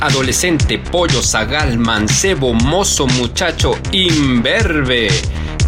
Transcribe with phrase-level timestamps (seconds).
[0.00, 5.08] adolescente, pollo, zagal, mancebo, mozo, muchacho, imberbe.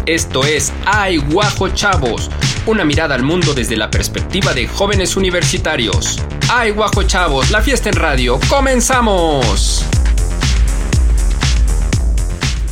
[0.05, 2.29] Esto es Ay Guajo Chavos,
[2.65, 6.19] una mirada al mundo desde la perspectiva de jóvenes universitarios.
[6.49, 9.85] Ay Guajo Chavos, la fiesta en radio, comenzamos.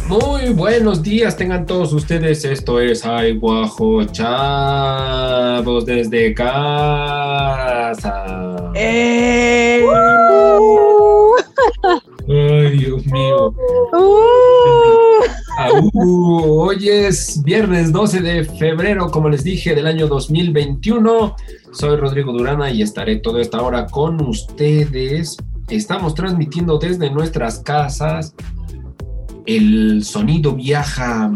[0.08, 2.44] Muy buenos días, tengan todos ustedes.
[2.44, 8.26] Esto es Ay Guajo Chavos desde casa.
[8.76, 9.86] ¡Eh!
[12.28, 13.54] Ay, Dios mío.
[15.94, 21.36] hoy es viernes 12 de febrero, como les dije, del año 2021.
[21.72, 25.38] Soy Rodrigo Durana y estaré toda esta hora con ustedes.
[25.70, 28.36] Estamos transmitiendo desde nuestras casas.
[29.46, 31.32] El sonido viaja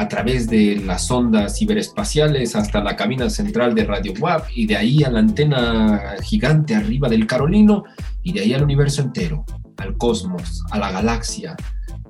[0.00, 4.74] a través de las ondas ciberespaciales hasta la cabina central de Radio WAP y de
[4.74, 7.84] ahí a la antena gigante arriba del Carolino
[8.22, 9.44] y de ahí al universo entero,
[9.76, 11.54] al cosmos, a la galaxia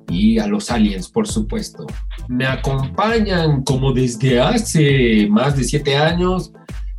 [0.09, 1.85] y a los aliens, por supuesto.
[2.29, 6.53] Me acompañan como desde hace más de siete años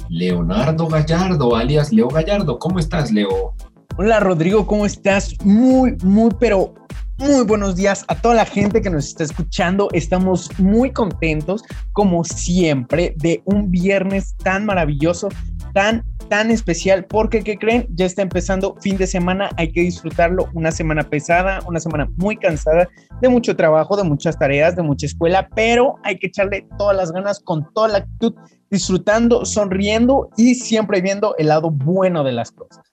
[0.09, 2.59] Leonardo Gallardo, alias Leo Gallardo.
[2.59, 3.55] ¿Cómo estás, Leo?
[3.95, 5.38] Hola, Rodrigo, ¿cómo estás?
[5.45, 6.73] Muy, muy, pero
[7.22, 9.89] muy buenos días a toda la gente que nos está escuchando.
[9.94, 15.30] Estamos muy contentos, como siempre, de un viernes tan maravilloso,
[15.73, 17.86] tan, tan especial, porque, ¿qué creen?
[17.92, 20.49] Ya está empezando fin de semana, hay que disfrutarlo.
[20.53, 22.89] Una semana pesada, una semana muy cansada,
[23.22, 27.11] de mucho trabajo, de muchas tareas, de mucha escuela, pero hay que echarle todas las
[27.11, 28.33] ganas, con toda la actitud,
[28.72, 32.83] disfrutando, sonriendo y siempre viendo el lado bueno de las cosas.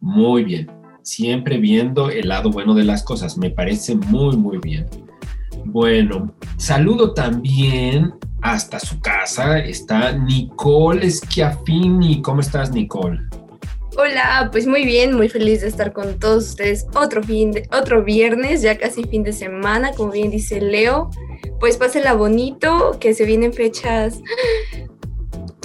[0.00, 0.77] Muy bien
[1.08, 3.38] siempre viendo el lado bueno de las cosas.
[3.38, 4.86] Me parece muy, muy bien.
[5.64, 9.58] Bueno, saludo también hasta su casa.
[9.58, 12.20] Está Nicole Schiaffini.
[12.20, 13.20] ¿Cómo estás, Nicole?
[13.96, 18.04] Hola, pues muy bien, muy feliz de estar con todos ustedes otro fin de, otro
[18.04, 21.10] viernes, ya casi fin de semana, como bien dice Leo.
[21.58, 24.20] Pues pásela bonito, que se vienen fechas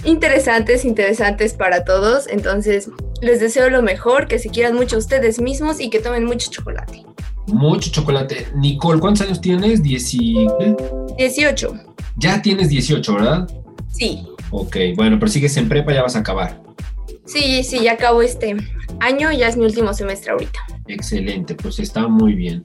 [0.04, 2.28] interesantes, interesantes para todos.
[2.28, 2.90] Entonces,
[3.24, 7.04] les deseo lo mejor, que se quieran mucho ustedes mismos y que tomen mucho chocolate.
[7.48, 8.48] Mucho chocolate.
[8.56, 9.82] Nicole, ¿cuántos años tienes?
[9.82, 10.48] Dieci...
[11.18, 11.74] 18.
[12.18, 13.50] Ya tienes 18, ¿verdad?
[13.90, 14.28] Sí.
[14.52, 16.62] Ok, bueno, pero sigues en prepa, ya vas a acabar.
[17.26, 18.56] Sí, sí, ya acabo este
[19.00, 20.60] año, ya es mi último semestre ahorita.
[20.88, 22.64] Excelente, pues está muy bien.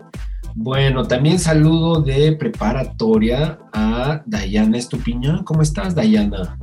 [0.54, 5.42] Bueno, también saludo de preparatoria a Dayana Estupiña.
[5.44, 6.58] ¿Cómo estás, Dayana?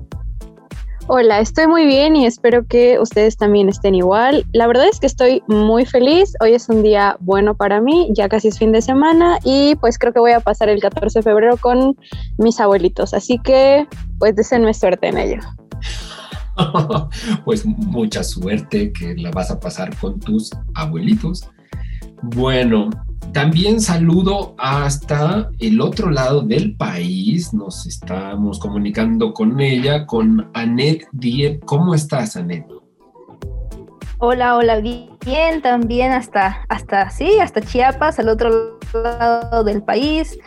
[1.08, 4.44] Hola, estoy muy bien y espero que ustedes también estén igual.
[4.54, 6.34] La verdad es que estoy muy feliz.
[6.42, 10.00] Hoy es un día bueno para mí, ya casi es fin de semana y pues
[10.00, 11.96] creo que voy a pasar el 14 de febrero con
[12.40, 13.14] mis abuelitos.
[13.14, 15.42] Asasí que pues deseenme suerte en ello.
[17.46, 21.48] pues mucha suerte que la vas a pasar con tus abuelitos.
[22.24, 22.90] Bueno,
[23.32, 27.54] también saludo hasta el otro lado del país.
[27.54, 31.64] Nos estamos comunicando con ella, con Anet Diep.
[31.66, 32.66] ¿Cómo estás, Anet?
[34.18, 40.40] Hola, hola, bien, también hasta, hasta, sí, hasta Chiapas, al otro lado del país.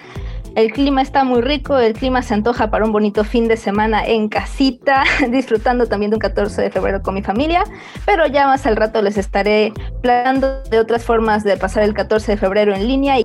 [0.54, 4.06] El clima está muy rico, el clima se antoja para un bonito fin de semana
[4.06, 7.64] en casita, disfrutando también de un 14 de febrero con mi familia,
[8.04, 9.72] pero ya más al rato les estaré
[10.02, 13.16] planeando de otras formas de pasar el 14 de febrero en línea.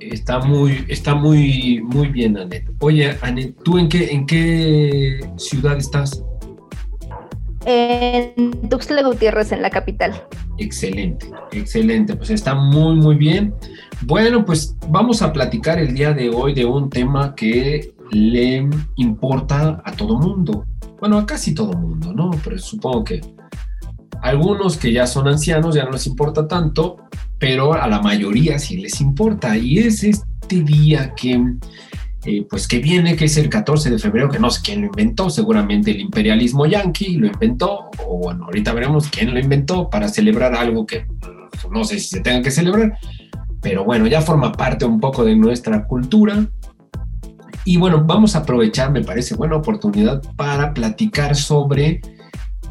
[0.00, 2.70] Está muy, está muy, muy bien, Anet.
[2.80, 6.22] Oye, Anet, ¿tú en qué, en qué ciudad estás?
[7.66, 10.12] En Tuxtla Gutiérrez, en la capital.
[10.58, 12.14] Excelente, excelente.
[12.16, 13.54] Pues está muy, muy bien.
[14.02, 19.82] Bueno, pues vamos a platicar el día de hoy de un tema que le importa
[19.84, 20.66] a todo mundo.
[21.00, 22.30] Bueno, a casi todo mundo, ¿no?
[22.42, 23.20] Pero supongo que
[24.22, 26.96] algunos que ya son ancianos ya no les importa tanto,
[27.38, 29.56] pero a la mayoría sí les importa.
[29.56, 31.42] Y es este día que,
[32.26, 34.86] eh, pues que viene, que es el 14 de febrero, que no sé quién lo
[34.86, 40.08] inventó, seguramente el imperialismo yanqui lo inventó, o bueno, ahorita veremos quién lo inventó para
[40.08, 41.06] celebrar algo que
[41.70, 42.98] no sé si se tenga que celebrar,
[43.60, 46.46] pero bueno, ya forma parte un poco de nuestra cultura.
[47.64, 52.02] Y bueno, vamos a aprovechar, me parece buena oportunidad para platicar sobre,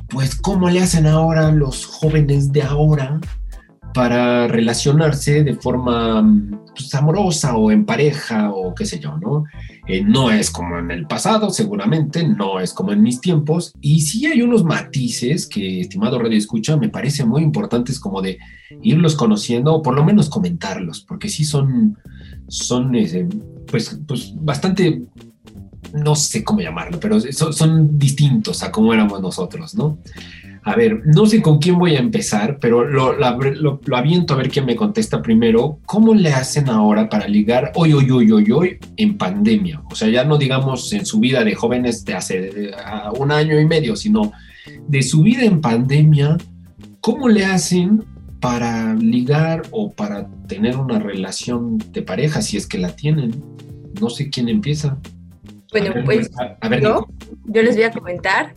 [0.10, 3.20] pues, cómo le hacen ahora los jóvenes de ahora
[3.94, 6.26] para relacionarse de forma
[6.76, 9.44] pues, amorosa o en pareja o qué sé yo, ¿no?
[9.88, 13.74] Eh, no es como en el pasado, seguramente, no es como en mis tiempos.
[13.82, 18.40] Y sí hay unos matices que, estimado Radio Escucha, me parecen muy importantes como de
[18.82, 21.98] irlos conociendo o por lo menos comentarlos, porque sí son,
[22.48, 23.28] son eh,
[23.68, 25.04] pues, pues bastante,
[25.94, 30.00] no sé cómo llamarlo, pero son, son distintos a cómo éramos nosotros, ¿no?
[30.66, 34.38] A ver, no sé con quién voy a empezar, pero lo, lo, lo, aviento a
[34.38, 35.80] ver quién me contesta primero.
[35.86, 39.82] ¿Cómo le hacen ahora para ligar hoy, hoy, hoy, hoy, hoy en pandemia?
[39.92, 42.72] O sea, ya no digamos en su vida de jóvenes de hace
[43.18, 44.32] un año y medio, sino
[44.88, 46.38] de su vida en pandemia.
[47.02, 48.06] ¿Cómo le hacen
[48.40, 53.44] para ligar o para tener una relación de pareja, si es que la tienen?
[54.00, 54.98] No sé quién empieza.
[55.74, 56.30] Bueno, pues
[56.62, 57.08] a, ver, yo,
[57.46, 58.56] yo les voy a comentar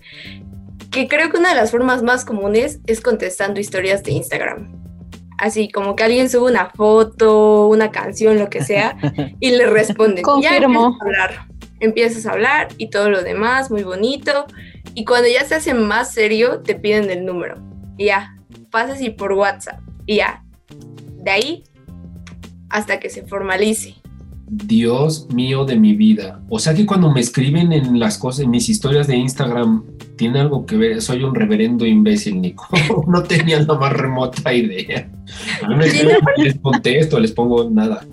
[0.90, 4.72] que creo que una de las formas más comunes es contestando historias de Instagram.
[5.38, 8.96] Así como que alguien sube una foto, una canción, lo que sea,
[9.40, 10.24] y le responden.
[10.40, 11.46] Ya empiezas a hablar,
[11.80, 14.46] empiezas a hablar y todo lo demás, muy bonito.
[14.94, 17.56] Y cuando ya se hace más serio, te piden el número.
[17.98, 18.36] Y ya,
[18.70, 19.80] pasas y por WhatsApp.
[20.06, 20.42] Y ya,
[21.18, 21.64] de ahí
[22.70, 23.94] hasta que se formalice.
[24.48, 26.40] Dios mío de mi vida.
[26.48, 29.84] O sea que cuando me escriben en las cosas, en mis historias de Instagram,
[30.16, 32.66] tiene algo que ver, soy un reverendo imbécil, Nico.
[33.06, 35.08] no tenía la más remota idea.
[35.62, 35.84] A mí
[36.38, 38.04] les contesto, les pongo nada.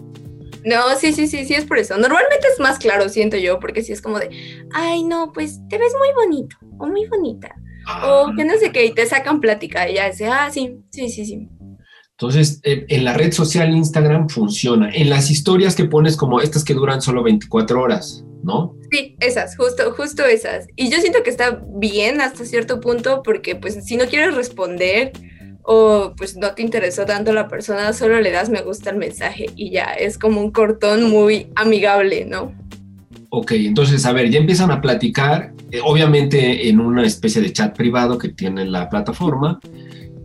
[0.66, 1.98] No, sí, sí, sí, sí, es por eso.
[1.98, 4.30] Normalmente es más claro, siento yo, porque si es como de,
[4.74, 7.54] ay, no, pues te ves muy bonito o muy bonita.
[7.86, 8.34] O ah.
[8.36, 11.26] que no sé qué, y te sacan plática y ya dice, ah, sí, sí, sí,
[11.26, 11.50] sí.
[12.24, 14.90] Entonces, en la red social Instagram funciona.
[14.94, 18.78] En las historias que pones como estas que duran solo 24 horas, ¿no?
[18.92, 20.68] Sí, esas, justo, justo esas.
[20.78, 25.12] Y yo siento que está bien hasta cierto punto porque pues si no quieres responder
[25.64, 29.48] o pues no te interesó tanto la persona, solo le das me gusta al mensaje
[29.58, 32.54] y ya, es como un cortón muy amigable, ¿no?
[33.32, 37.76] Ok, entonces, a ver, ya empiezan a platicar, eh, obviamente en una especie de chat
[37.76, 39.60] privado que tiene la plataforma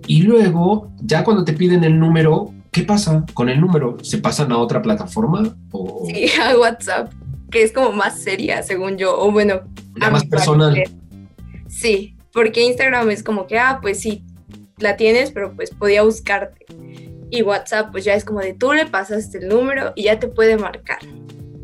[0.08, 3.99] y luego, ya cuando te piden el número, ¿qué pasa con el número?
[4.02, 5.55] ¿Se pasan a otra plataforma?
[5.70, 6.06] O...
[6.06, 7.12] Sí, a WhatsApp,
[7.50, 9.60] que es como más seria, según yo, o bueno.
[9.94, 10.82] más personal.
[11.69, 14.25] Sí, porque Instagram es como que, ah, pues sí,
[14.78, 16.64] la tienes, pero pues podía buscarte.
[17.31, 20.28] Y WhatsApp, pues ya es como de tú le pasaste el número y ya te
[20.28, 21.00] puede marcar.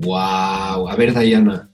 [0.00, 1.70] Wow, a ver, Diana.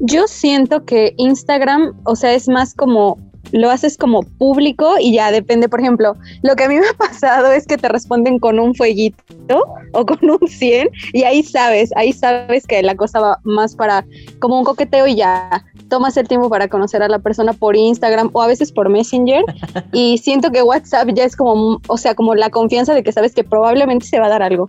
[0.00, 5.30] Yo siento que Instagram, o sea, es más como lo haces como público y ya
[5.30, 8.58] depende, por ejemplo, lo que a mí me ha pasado es que te responden con
[8.58, 13.38] un fueguito o con un 100 y ahí sabes, ahí sabes que la cosa va
[13.44, 14.04] más para
[14.40, 18.30] como un coqueteo y ya tomas el tiempo para conocer a la persona por Instagram
[18.32, 19.42] o a veces por Messenger
[19.92, 23.34] y siento que WhatsApp ya es como, o sea, como la confianza de que sabes
[23.34, 24.68] que probablemente se va a dar algo.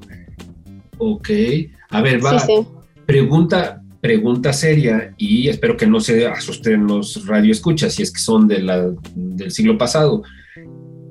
[0.98, 1.30] Ok,
[1.92, 2.38] a ver, va.
[3.06, 8.48] Pregunta, pregunta seria y espero que no se asusten los radioescuchas si es que son
[8.48, 10.24] del siglo pasado.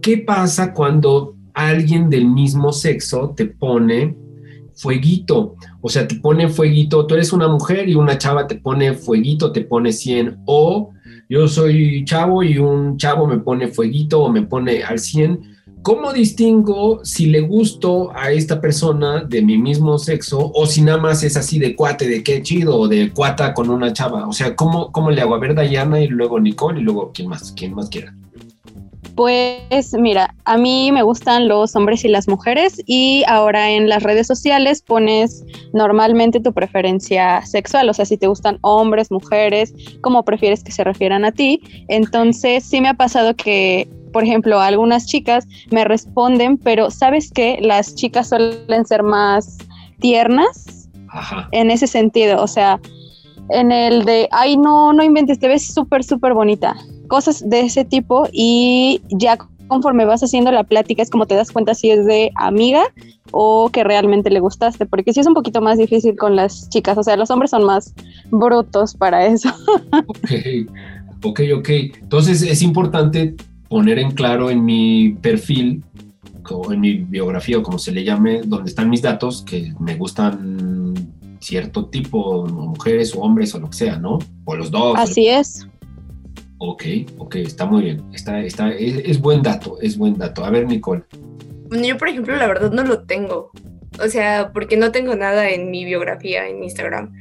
[0.01, 4.17] ¿Qué pasa cuando alguien del mismo sexo te pone
[4.75, 5.57] fueguito?
[5.81, 9.53] O sea, te pone fueguito, tú eres una mujer y una chava te pone fueguito,
[9.53, 10.91] te pone 100 o
[11.29, 16.13] yo soy chavo y un chavo me pone fueguito o me pone al 100 ¿Cómo
[16.13, 21.23] distingo si le gusto a esta persona de mi mismo sexo o si nada más
[21.23, 24.27] es así de cuate, de qué chido, o de cuata con una chava?
[24.27, 25.35] O sea, ¿cómo, cómo le hago?
[25.35, 28.15] A ver, Dayana y luego Nicole y luego quién más, quién más quiera.
[29.19, 34.05] Pues mira, a mí me gustan los hombres y las mujeres y ahora en las
[34.05, 40.25] redes sociales pones normalmente tu preferencia sexual, o sea, si te gustan hombres, mujeres, cómo
[40.25, 41.61] prefieres que se refieran a ti.
[41.89, 47.59] Entonces sí me ha pasado que por ejemplo, algunas chicas me responden, pero ¿sabes qué?
[47.61, 49.59] Las chicas suelen ser más
[50.01, 50.89] tiernas
[51.53, 52.81] en ese sentido, o sea,
[53.51, 56.77] en el de, ay, no, no inventes, te ves súper, súper bonita,
[57.09, 59.39] cosas de ese tipo y ya
[59.69, 62.85] conforme vas haciendo la plática es como te das cuenta si es de amiga
[63.31, 66.97] o que realmente le gustaste, porque sí es un poquito más difícil con las chicas,
[66.99, 67.95] o sea, los hombres son más
[68.31, 69.51] brutos para eso.
[70.07, 70.31] Ok,
[71.25, 71.69] ok, ok.
[72.01, 73.35] Entonces es importante
[73.69, 75.83] poner en claro en mi perfil
[76.51, 79.97] o en mi biografía o como se le llame, donde están mis datos, que me
[79.97, 80.95] gustan
[81.41, 84.19] cierto tipo, mujeres o hombres o lo que sea, ¿no?
[84.45, 84.99] O los dos.
[84.99, 85.67] Así es.
[86.59, 86.85] Ok,
[87.19, 88.05] ok, está muy bien.
[88.13, 90.45] Está, está, es, buen dato, es buen dato.
[90.45, 91.05] A ver, Nicole.
[91.71, 93.51] Yo, por ejemplo, la verdad no lo tengo.
[94.03, 97.13] O sea, porque no tengo nada en mi biografía en Instagram.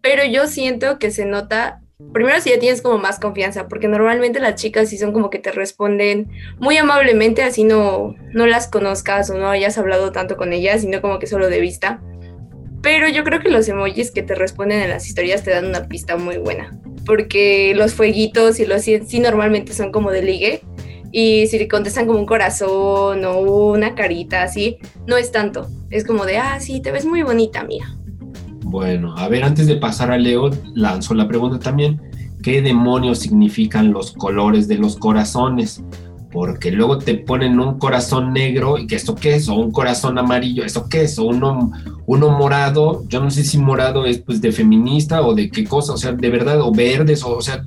[0.00, 1.82] Pero yo siento que se nota
[2.12, 5.38] primero si ya tienes como más confianza, porque normalmente las chicas sí son como que
[5.38, 6.28] te responden
[6.58, 11.00] muy amablemente, así no, no las conozcas o no hayas hablado tanto con ellas, sino
[11.00, 12.02] como que solo de vista.
[12.82, 15.86] Pero yo creo que los emojis que te responden en las historias te dan una
[15.86, 20.62] pista muy buena, porque los fueguitos y los sí normalmente son como de ligue,
[21.12, 26.04] y si le contestan como un corazón o una carita así, no es tanto, es
[26.04, 27.99] como de, ah, sí, te ves muy bonita, mía
[28.70, 32.00] bueno, a ver, antes de pasar a Leo, lanzo la pregunta también.
[32.42, 35.82] qué demonios significan los colores de los corazones
[36.32, 40.16] porque luego te ponen un corazón negro y que esto qué es, o un corazón
[40.16, 41.72] amarillo, esto qué es, o uno,
[42.06, 45.92] uno morado, yo no sé si morado es pues de feminista o de qué cosa,
[45.92, 47.64] o sea, de verdad, o verdes, o, o sea,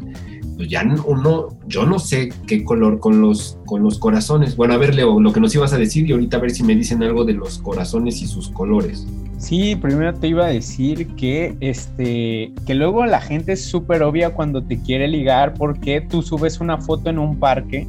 [0.55, 4.55] pues ya uno, yo no sé qué color con los, con los corazones.
[4.55, 6.63] Bueno, a ver, Leo, lo que nos ibas a decir y ahorita a ver si
[6.63, 9.05] me dicen algo de los corazones y sus colores.
[9.43, 14.29] Sí, primero te iba a decir que este que luego la gente es súper obvia
[14.29, 17.85] cuando te quiere ligar porque tú subes una foto en un parque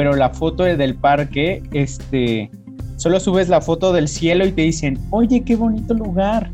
[0.00, 2.50] pero la foto del parque, este,
[2.96, 6.50] solo subes la foto del cielo y te dicen, oye, qué bonito lugar.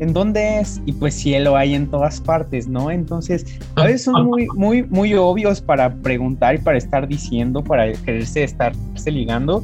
[0.00, 0.80] ¿En dónde es?
[0.86, 2.90] Y pues cielo hay en todas partes, ¿no?
[2.90, 7.92] Entonces, a veces son muy, muy, muy obvios para preguntar y para estar diciendo, para
[7.92, 9.62] quererse estarse ligando,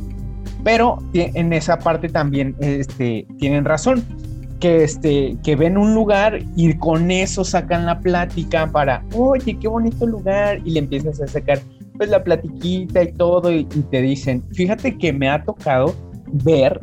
[0.63, 4.05] pero en esa parte también este, tienen razón.
[4.63, 9.67] Que, este, que ven un lugar y con eso sacan la plática para, oye, qué
[9.67, 11.59] bonito lugar, y le empiezas a sacar
[11.97, 15.97] pues la platiquita y todo y, te dicen, fíjate que me ha tocado
[16.45, 16.81] ver,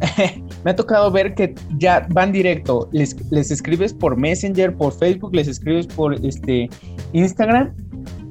[0.64, 5.34] me ha tocado ver que ya van directo, les, les escribes por Messenger, por Facebook,
[5.34, 6.68] les escribes por este
[7.14, 7.74] Instagram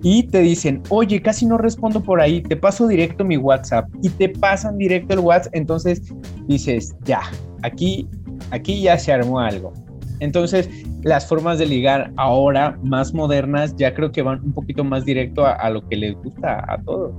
[0.04, 4.10] y te dicen, oye, casi no respondo por ahí, te paso directo mi WhatsApp y
[4.10, 6.02] te pasan directo el WhatsApp, entonces
[6.48, 7.22] dices, ya,
[7.64, 8.08] aquí,
[8.52, 9.74] aquí ya se armó algo.
[10.20, 10.70] Entonces,
[11.04, 15.46] las formas de ligar ahora más modernas ya creo que van un poquito más directo
[15.46, 17.14] a, lo que les gusta a todos.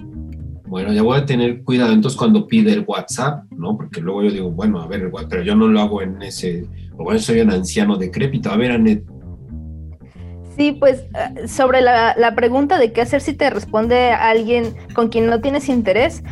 [0.67, 3.77] Bueno, ya voy a tener cuidado entonces cuando pide el WhatsApp, ¿no?
[3.77, 6.67] Porque luego yo digo, bueno, a ver, pero yo no lo hago en ese,
[6.99, 8.51] o bueno, soy un anciano decrépito.
[8.51, 9.03] A ver, Anet,
[10.59, 15.27] Sí, pues eh, sobre la, pregunta de qué hacer si te responde alguien con quien
[15.27, 16.25] no tienes interés,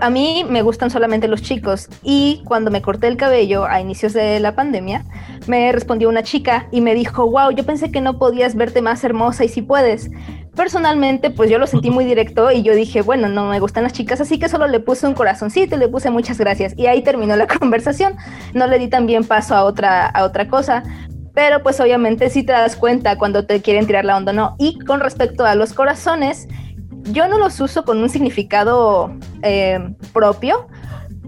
[0.00, 4.12] a mí me gustan solamente los chicos y cuando me corté el cabello a inicios
[4.12, 5.06] de la pandemia,
[5.46, 9.02] me respondió una chica y me dijo, wow, yo pensé que no podías verte más
[9.02, 10.10] hermosa y si puedes.
[10.54, 13.94] Personalmente, pues yo lo sentí muy directo y yo dije, bueno, no me gustan las
[13.94, 16.74] chicas, así que solo le puse un corazoncito y le puse muchas gracias.
[16.76, 18.16] Y ahí terminó la conversación.
[18.52, 20.82] No le di también paso a otra, a otra cosa,
[21.40, 24.56] pero pues obviamente si te das cuenta cuando te quieren tirar la onda o no.
[24.58, 26.46] Y con respecto a los corazones,
[27.04, 29.78] yo no los uso con un significado eh,
[30.12, 30.68] propio,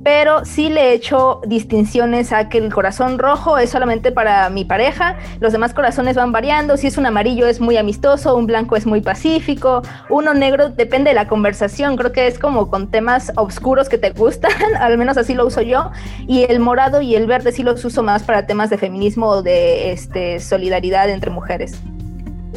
[0.05, 4.65] pero sí le he hecho distinciones a que el corazón rojo es solamente para mi
[4.65, 8.77] pareja, los demás corazones van variando, si es un amarillo es muy amistoso, un blanco
[8.77, 13.33] es muy pacífico, uno negro depende de la conversación, creo que es como con temas
[13.37, 15.91] oscuros que te gustan, al menos así lo uso yo,
[16.27, 19.43] y el morado y el verde sí los uso más para temas de feminismo o
[19.43, 21.81] de este, solidaridad entre mujeres.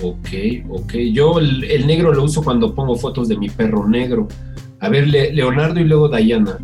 [0.01, 0.27] Ok,
[0.69, 4.27] ok, yo el, negro lo uso cuando pongo fotos de mi perro negro.
[4.81, 6.59] A ver, Leonardo y luego Dayana.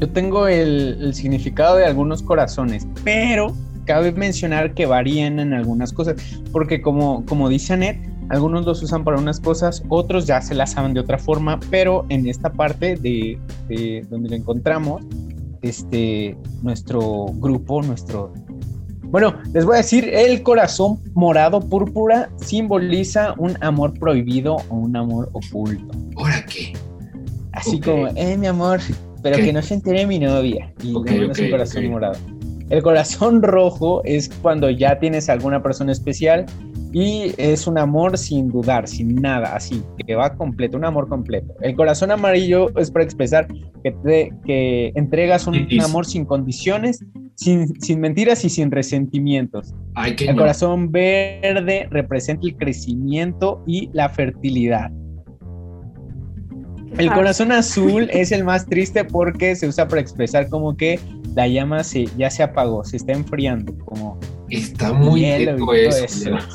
[0.00, 6.16] Yo tengo el, significado de algunos corazones, pero cabe mencionar que varían en algunas cosas,
[6.52, 7.98] porque como, como dice Anet,
[8.30, 12.06] algunos los usan para unas cosas, otros ya se las saben de otra forma, pero
[12.08, 13.38] en esta parte de,
[14.08, 15.02] donde lo encontramos,
[15.62, 18.32] este, nuestro grupo, nuestro...
[19.02, 24.96] Bueno, les voy a decir, el corazón morado púrpura simboliza un amor prohibido o un
[24.96, 25.96] amor oculto.
[26.16, 26.72] ¿Ahora qué?
[27.52, 28.80] Así como, eh, mi amor,
[29.24, 30.70] pero que no se entere mi novia.
[30.82, 31.02] Y no
[31.32, 32.14] es corazón morado.
[32.68, 36.44] El corazón rojo es cuando ya tienes alguna persona especial
[36.92, 41.54] y es un amor sin dudar, sin nada, así, que va completo, un amor completo.
[41.62, 43.48] El corazón amarillo es para expresar
[43.82, 47.02] que, te, que entregas un, amor sin condiciones,
[47.34, 49.74] sin, sin, mentiras y sin resentimientos.
[50.04, 54.90] el corazón verde representa el crecimiento y la fertilidad.
[56.98, 61.00] El corazón azul es el más triste porque se usa para expresar como que
[61.34, 64.18] la llama se, ya se apagó, se está enfriando, como
[64.50, 66.06] Está muy eso.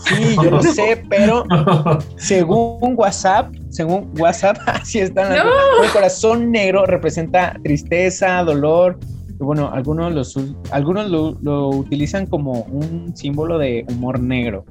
[0.06, 1.44] Sí, yo lo sé, pero
[2.18, 5.34] según WhatsApp, según WhatsApp, así están.
[5.34, 9.00] El corazón negro representa tristeza, dolor.
[9.40, 10.36] Bueno, algunos, los,
[10.72, 14.66] algunos lo, lo, utilizan como un símbolo de humor negro.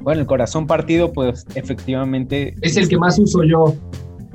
[0.00, 2.54] Bueno, el corazón partido, pues efectivamente.
[2.62, 3.74] Es el que más uso yo.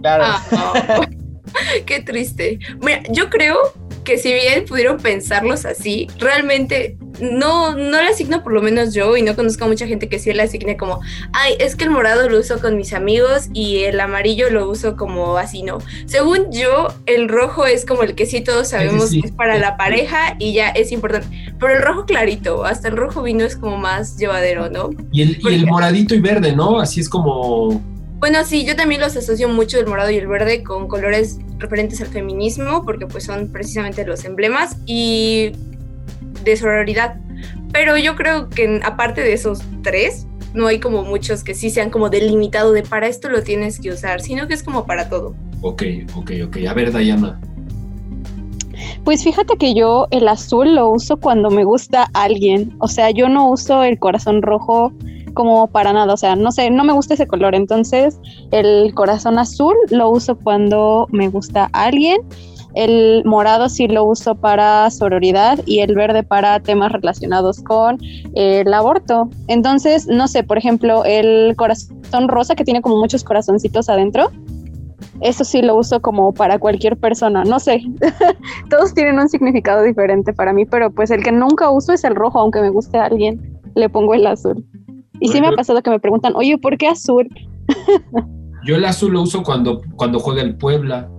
[0.02, 0.24] Claro.
[0.26, 1.02] Ah,
[1.86, 2.60] Qué triste.
[2.82, 3.58] Mira, yo creo
[4.04, 9.18] que si bien pudieron pensarlos así, realmente no, no le asigno por lo menos yo
[9.18, 11.02] y no conozco a mucha gente que sí le asigne como,
[11.34, 14.96] ay, es que el morado lo uso con mis amigos y el amarillo lo uso
[14.96, 15.80] como así, ¿no?
[16.06, 19.76] Según yo, el rojo es como el que sí todos sabemos que es para la
[19.76, 21.28] pareja y ya es importante,
[21.60, 24.90] pero el rojo clarito, hasta el rojo vino es como más llevadero, ¿no?
[25.12, 26.80] Y el, y el moradito y verde, ¿no?
[26.80, 27.84] Así es como
[28.20, 32.02] bueno, sí, yo también los asocio mucho el morado y el verde con colores referentes
[32.02, 35.52] al feminismo, porque pues son precisamente los emblemas y
[36.44, 37.20] de sororidad.
[37.72, 41.92] Pero yo creo que aparte de esos tres, No hay como muchos que sí sean
[41.92, 45.36] como delimitado de para esto lo tienes que usar, sino que es como para todo.
[45.62, 45.84] Ok,
[46.16, 46.58] ok, ok.
[46.68, 47.40] A ver, Dayana.
[49.04, 52.76] Pues fíjate que yo el azul lo uso cuando me gusta alguien.
[52.80, 54.92] O sea, yo no uso el corazón rojo
[55.38, 56.12] como para nada.
[56.12, 57.54] O sea, no sé, no me gusta ese color.
[57.54, 62.18] Entonces, el corazón azul lo uso cuando me gusta alguien.
[62.74, 68.00] El morado sí lo uso para sororidad y el verde para temas relacionados con
[68.34, 69.30] el aborto.
[69.48, 74.32] Entonces, no sé, por ejemplo, el corazón rosa que tiene como muchos corazoncitos adentro,
[75.22, 77.82] eso sí lo uso como para cualquier persona, no sé,
[78.70, 82.14] todos tienen un significado diferente para mí, pero pues el que nunca uso es el
[82.14, 84.64] rojo, aunque me guste a alguien, le pongo el azul.
[85.20, 87.28] Y sí me ha pasado que me preguntan, oye, ¿por qué azul?
[88.66, 91.10] Yo el azul lo uso cuando, cuando juega el Puebla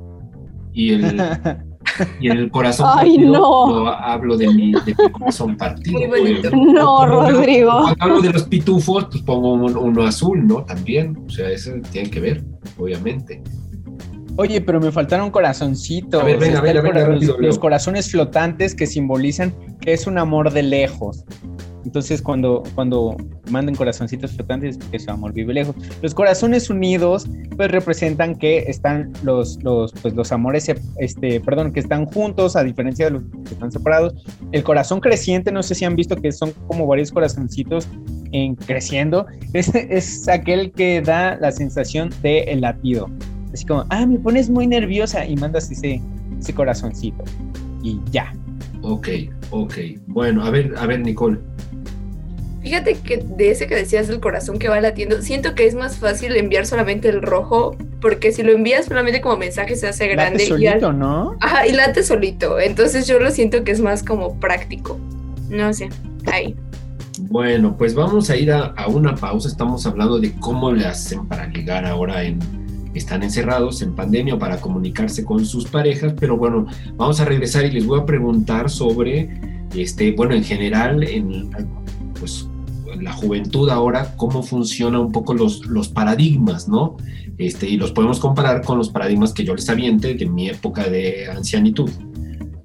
[0.72, 1.20] y el,
[2.20, 3.80] y el corazón Ay, partido, no.
[3.84, 5.98] lo hablo de mi, de mi corazón partido.
[5.98, 6.50] Muy bonito.
[6.50, 6.52] pues.
[6.52, 7.70] No, Cuando hablo- Rodrigo.
[7.70, 10.64] Cuando hablo de los pitufos, pues pongo un- uno azul, ¿no?
[10.64, 12.44] También, o sea, eso tiene que ver,
[12.78, 13.42] obviamente.
[14.36, 16.20] Oye, pero me faltaron corazoncitos.
[16.22, 17.38] A ver, venga, venga, venga, Leo.
[17.40, 21.24] Los corazones flotantes que simbolizan que es un amor de lejos.
[21.88, 23.16] Entonces, cuando, cuando
[23.50, 25.74] manden corazoncitos flotantes, es amor vive lejos.
[26.02, 27.26] Los corazones unidos,
[27.56, 32.62] pues representan que están los, los, pues, los amores, este, perdón, que están juntos, a
[32.62, 34.22] diferencia de los que están separados.
[34.52, 37.88] El corazón creciente, no sé si han visto que son como varios corazoncitos
[38.32, 39.24] en creciendo.
[39.54, 43.08] Es, es aquel que da la sensación de el latido.
[43.54, 46.02] Así como, ah, me pones muy nerviosa y mandas ese,
[46.38, 47.24] ese corazoncito.
[47.82, 48.30] Y ya.
[48.82, 49.08] Ok,
[49.52, 49.74] ok.
[50.06, 51.38] Bueno, a ver, a ver, Nicole.
[52.62, 55.96] Fíjate que de ese que decías del corazón que va latiendo, siento que es más
[55.98, 60.44] fácil enviar solamente el rojo, porque si lo envías solamente como mensaje se hace grande
[60.48, 61.36] Late y, al- solito, ¿no?
[61.40, 62.58] Ajá, y late solito.
[62.58, 64.98] Entonces yo lo siento que es más como práctico.
[65.48, 65.88] No sé,
[66.32, 66.56] ahí.
[67.20, 69.48] Bueno, pues vamos a ir a, a una pausa.
[69.48, 72.38] Estamos hablando de cómo le hacen para ligar ahora en
[72.94, 76.66] están encerrados en pandemia o para comunicarse con sus parejas, pero bueno,
[76.96, 79.28] vamos a regresar y les voy a preguntar sobre
[79.76, 81.50] este, bueno, en general en
[82.18, 82.48] pues
[83.00, 86.96] la juventud ahora cómo funcionan un poco los, los paradigmas, ¿no?
[87.36, 90.84] Este, y los podemos comparar con los paradigmas que yo les aviente de mi época
[90.88, 91.90] de ancianitud.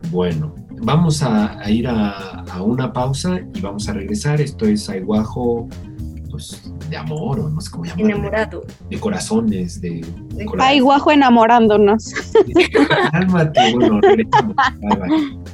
[0.09, 4.41] Bueno, vamos a, a ir a, a, una pausa y vamos a regresar.
[4.41, 5.67] Esto es Aiguajo,
[6.31, 8.05] pues, de amor, o no sé cómo llamarlo.
[8.07, 8.63] Enamorado.
[8.89, 10.05] De corazones, de...
[10.29, 10.75] De corazones.
[10.75, 12.13] Aiguajo enamorándonos.
[13.11, 14.55] Cálmate, bueno, regresamos.
[14.79, 15.53] Bye, bye.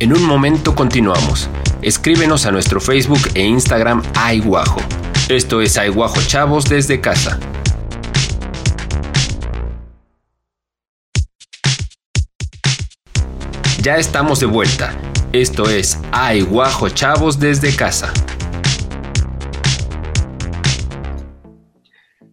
[0.00, 1.50] En un momento continuamos.
[1.82, 4.80] Escríbenos a nuestro Facebook e Instagram Aiguajo.
[5.28, 7.38] Esto es Aiguajo Chavos desde casa.
[13.82, 14.98] Ya estamos de vuelta.
[15.34, 18.10] Esto es Aiguajo Chavos desde casa.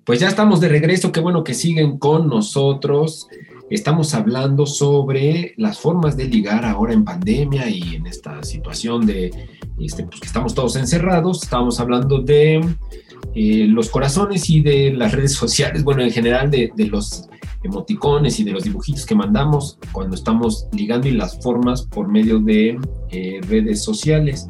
[0.05, 3.27] Pues ya estamos de regreso, qué bueno que siguen con nosotros.
[3.69, 9.29] Estamos hablando sobre las formas de ligar ahora en pandemia y en esta situación de
[9.77, 11.43] este, pues que estamos todos encerrados.
[11.43, 12.65] Estamos hablando de
[13.35, 17.27] eh, los corazones y de las redes sociales, bueno, en general de, los
[17.61, 22.39] emoticones y de los dibujitos que mandamos cuando estamos ligando y las formas por medio
[22.39, 22.79] de
[23.11, 24.47] eh, redes sociales.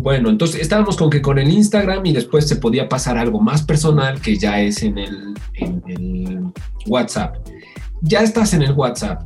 [0.00, 3.62] Bueno, entonces estábamos con que con el Instagram y después se podía pasar algo más
[3.62, 5.34] personal que ya es en el
[6.86, 7.36] WhatsApp.
[8.02, 9.22] Ya estás en el WhatsApp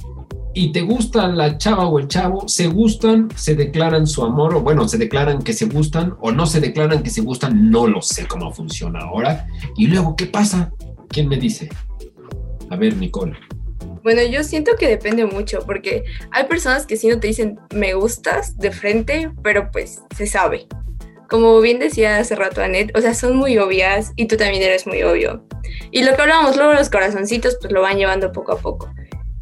[0.55, 4.61] y te gusta la chava o el chavo, se gustan, se declaran su amor, o
[4.61, 8.01] bueno, se declaran que se gustan o no se declaran que se gustan, no lo
[8.01, 9.47] sé cómo funciona ahora.
[9.77, 10.73] Y luego, ¿qué pasa?
[11.09, 11.69] ¿Quién me dice?
[12.71, 13.37] A ver, Nicole.
[14.03, 17.95] Bueno, yo siento que depende mucho, porque hay personas que sí no te dicen me
[17.95, 20.67] gustas de frente, pero pues se sabe.
[21.35, 24.87] Como bien decía hace rato Anet, o sea, son muy obvias y tú también eres
[24.87, 25.45] muy obvio.
[25.91, 28.95] Y lo que hablábamos luego, los corazoncitos, pues lo van llevando poco a poco.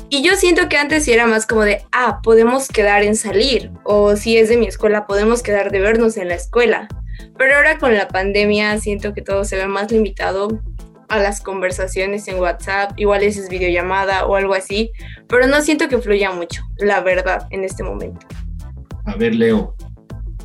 [0.09, 3.71] Y yo siento que antes sí era más como de, ah, podemos quedar en salir,
[3.85, 6.89] o si es de mi escuela, podemos quedar de vernos en la escuela.
[7.37, 10.63] Pero ahora con la pandemia siento que todo se ve más limitado
[11.11, 14.93] a las conversaciones en WhatsApp, igual es videollamada o algo así,
[15.29, 18.27] pero no siento que fluya mucho, la verdad, en este momento.
[19.05, 19.77] A ver, Leo.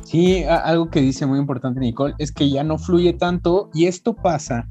[0.08, 4.14] Sí, algo que dice muy importante Nicole es que ya no fluye tanto y esto
[4.14, 4.66] pasa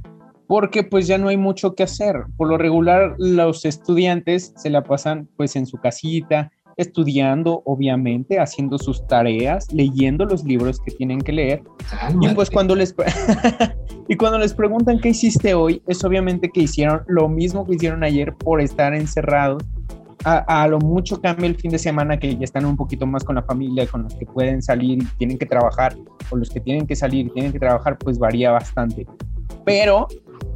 [0.48, 2.24] porque pues ya no hay mucho que hacer.
[2.38, 8.80] Por lo regular los estudiantes se la pasan pues en su casita, estudiando obviamente, haciendo
[8.80, 11.62] sus tareas, leyendo los libros que tienen que leer
[12.20, 12.96] y pues cuando les
[14.08, 18.04] y cuando les preguntan qué hiciste hoy, es obviamente que hicieron lo mismo que hicieron
[18.04, 19.64] ayer por estar encerrados
[20.28, 23.36] a, lo mucho cambia el fin de semana que ya están un poquito más con
[23.36, 25.96] la familia, con los que pueden salir y tienen que trabajar,
[26.30, 29.08] o los que tienen que salir y tienen que trabajar, pues varía bastante.
[29.64, 30.08] Pero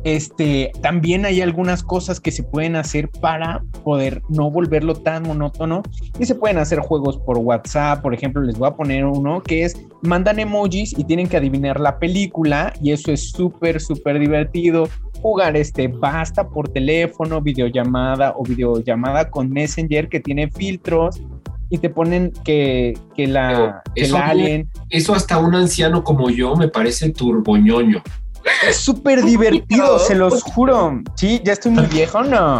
[0.03, 5.83] este, también hay algunas cosas que se pueden hacer para poder no volverlo tan monótono
[6.19, 9.63] y se pueden hacer juegos por WhatsApp, por ejemplo, les voy a poner uno que
[9.63, 14.89] es mandan emojis y tienen que adivinar la película y eso es súper, súper divertido.
[15.21, 21.21] Jugar este basta por teléfono, videollamada o videollamada con Messenger que tiene filtros
[21.69, 24.67] y te ponen que, que la, que eso, alien.
[24.89, 28.01] Eso hasta un anciano como yo me parece turboñoño.
[28.67, 31.01] Es súper divertido, se los juro.
[31.15, 32.60] Sí, ya estoy muy viejo, ¿no?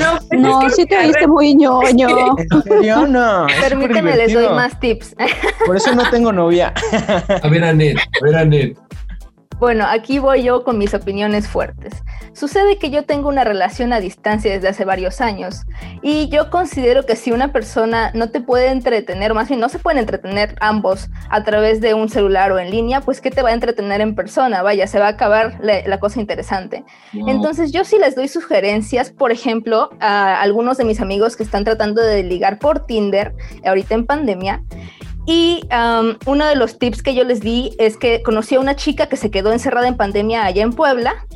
[0.00, 2.36] No, no sí te viste muy ñoño.
[2.36, 3.06] ¿En serio?
[3.06, 3.46] No.
[3.60, 5.14] Permítanme, les doy más tips.
[5.64, 6.72] Por eso no tengo novia.
[7.42, 8.78] A ver, Anet, a ver, Anet.
[9.58, 11.94] Bueno, aquí voy yo con mis opiniones fuertes.
[12.34, 15.62] Sucede que yo tengo una relación a distancia desde hace varios años
[16.02, 19.78] y yo considero que si una persona no te puede entretener, más bien no se
[19.78, 23.48] pueden entretener ambos a través de un celular o en línea, pues ¿qué te va
[23.48, 24.62] a entretener en persona?
[24.62, 26.84] Vaya, se va a acabar la, la cosa interesante.
[27.14, 27.30] Wow.
[27.30, 31.64] Entonces yo sí les doy sugerencias, por ejemplo, a algunos de mis amigos que están
[31.64, 34.62] tratando de ligar por Tinder ahorita en pandemia.
[35.26, 38.76] Y um, uno de los tips que yo les di es que conocí a una
[38.76, 41.26] chica que se quedó encerrada en pandemia allá en Puebla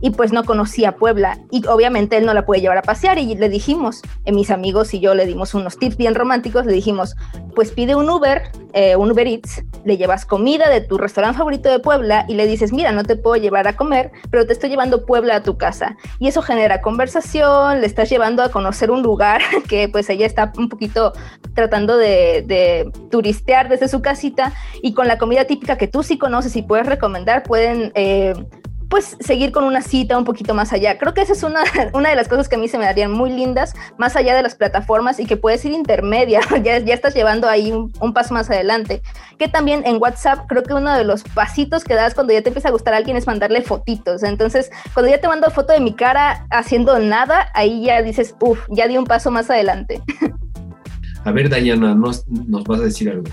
[0.00, 3.34] y pues no conocía Puebla y obviamente él no la puede llevar a pasear y
[3.34, 7.16] le dijimos, eh, mis amigos y yo le dimos unos tips bien románticos, le dijimos,
[7.54, 11.68] pues pide un Uber, eh, un Uber Eats, le llevas comida de tu restaurante favorito
[11.68, 14.70] de Puebla y le dices, mira, no te puedo llevar a comer, pero te estoy
[14.70, 15.96] llevando Puebla a tu casa.
[16.18, 20.52] Y eso genera conversación, le estás llevando a conocer un lugar que pues ella está
[20.56, 21.12] un poquito
[21.54, 26.54] tratando de, turistear desde su casita y con la comida típica que tú sí conoces
[26.56, 27.92] y puedes recomendar, pueden...
[27.94, 28.34] Eh,
[28.88, 30.98] pues seguir con una cita un poquito más allá.
[30.98, 33.12] Creo que esa es una, una de las cosas que a mí se me darían
[33.12, 37.14] muy lindas, más allá de las plataformas y que puedes ir intermedia, ya, ya estás
[37.14, 39.02] llevando ahí un, paso más adelante.
[39.38, 42.48] Que también en WhatsApp creo que uno de los pasitos que das cuando ya te
[42.48, 44.22] empieza a gustar a alguien es mandarle fotitos.
[44.22, 48.60] Entonces, cuando ya te mando foto de mi cara haciendo nada, ahí ya dices, uff,
[48.70, 50.02] ya di un paso más adelante.
[51.24, 53.24] A ver, Dayana, nos, nos vas a decir algo.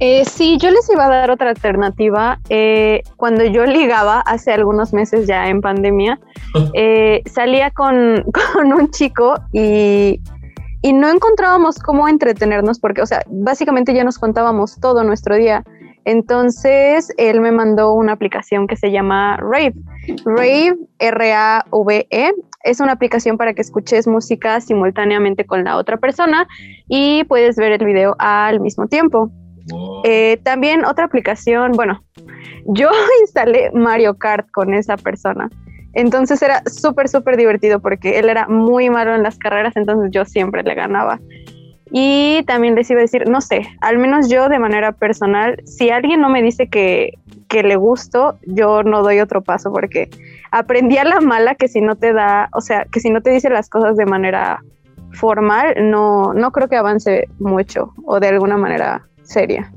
[0.00, 2.38] Eh, sí, yo les iba a dar otra alternativa.
[2.48, 6.20] Eh, cuando yo ligaba hace algunos meses ya en pandemia,
[6.74, 10.20] eh, salía con, con, un chico y,
[10.82, 15.64] y, no encontrábamos cómo entretenernos porque, o sea, básicamente ya nos contábamos todo nuestro día.
[16.04, 19.74] Entonces, él me mandó una aplicación que se llama Rave.
[20.24, 22.32] Rave, R-A-V-E,
[22.64, 26.46] es una aplicación para que escuches música simultáneamente con la otra persona
[26.88, 29.30] y puedes ver el video al mismo tiempo.
[30.04, 32.02] Eh, también otra aplicación, bueno,
[32.66, 35.50] yo instalé Mario Kart con esa persona.
[35.94, 40.24] Entonces era súper, súper divertido porque él era muy malo en las carreras, entonces yo
[40.24, 41.18] siempre le ganaba.
[41.90, 45.88] Y también les iba a decir, no sé, al menos yo de manera personal, si
[45.88, 47.14] alguien no me dice que,
[47.48, 50.10] que le gusto, yo no doy otro paso porque
[50.50, 53.30] aprendí a la mala que si no te da, o sea, que si no te
[53.30, 54.60] dice las cosas de manera
[55.12, 59.72] formal, no, no creo que avance mucho o de alguna manera seria.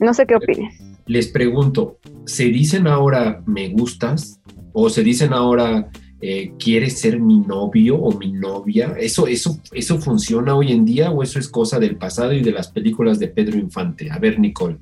[0.00, 0.74] No sé qué opines.
[1.06, 4.40] Les pregunto, ¿se dicen ahora me gustas?
[4.72, 8.94] ¿O se dicen ahora eh, quieres ser mi novio o mi novia?
[8.98, 12.52] ¿Eso, eso, ¿Eso funciona hoy en día o eso es cosa del pasado y de
[12.52, 14.10] las películas de Pedro Infante?
[14.10, 14.78] A ver, Nicole.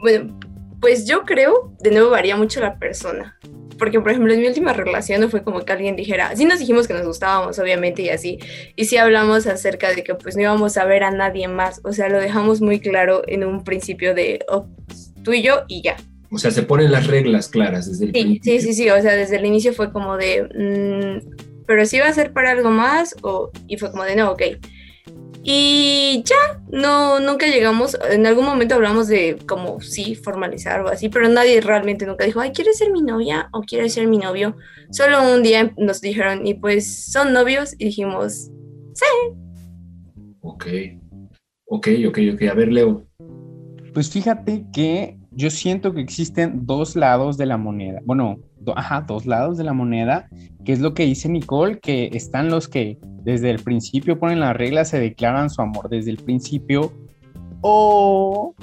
[0.00, 0.38] Bueno,
[0.80, 3.38] pues yo creo, de nuevo varía mucho la persona.
[3.78, 6.58] Porque, por ejemplo, en mi última relación no fue como que alguien dijera, sí nos
[6.58, 8.38] dijimos que nos gustábamos, obviamente, y así.
[8.74, 11.80] Y sí hablamos acerca de que pues no íbamos a ver a nadie más.
[11.84, 14.66] O sea, lo dejamos muy claro en un principio de oh,
[15.22, 15.96] tú y yo y ya.
[16.30, 18.60] O sea, se ponen las reglas claras desde el sí, principio.
[18.60, 18.90] Sí, sí, sí.
[18.90, 22.52] O sea, desde el inicio fue como de, mmm, pero si va a ser para
[22.52, 24.42] algo más, o, y fue como de, no, ok.
[25.48, 31.08] Y ya, no, nunca llegamos, en algún momento hablamos de como sí, formalizar o así,
[31.08, 34.56] pero nadie realmente nunca dijo, ay, ¿quieres ser mi novia o quieres ser mi novio?
[34.90, 38.50] Solo un día nos dijeron, y pues son novios, y dijimos,
[38.94, 39.06] sí.
[40.40, 40.66] Ok,
[41.66, 43.06] ok, ok, ok, a ver, Leo.
[43.94, 48.00] Pues fíjate que yo siento que existen dos lados de la moneda.
[48.04, 48.40] Bueno,
[48.76, 50.28] ajá, dos lados de la moneda,
[50.64, 54.56] que es lo que dice Nicole, que están los que desde el principio ponen las
[54.56, 56.92] reglas, se declaran su amor desde el principio,
[57.60, 58.54] o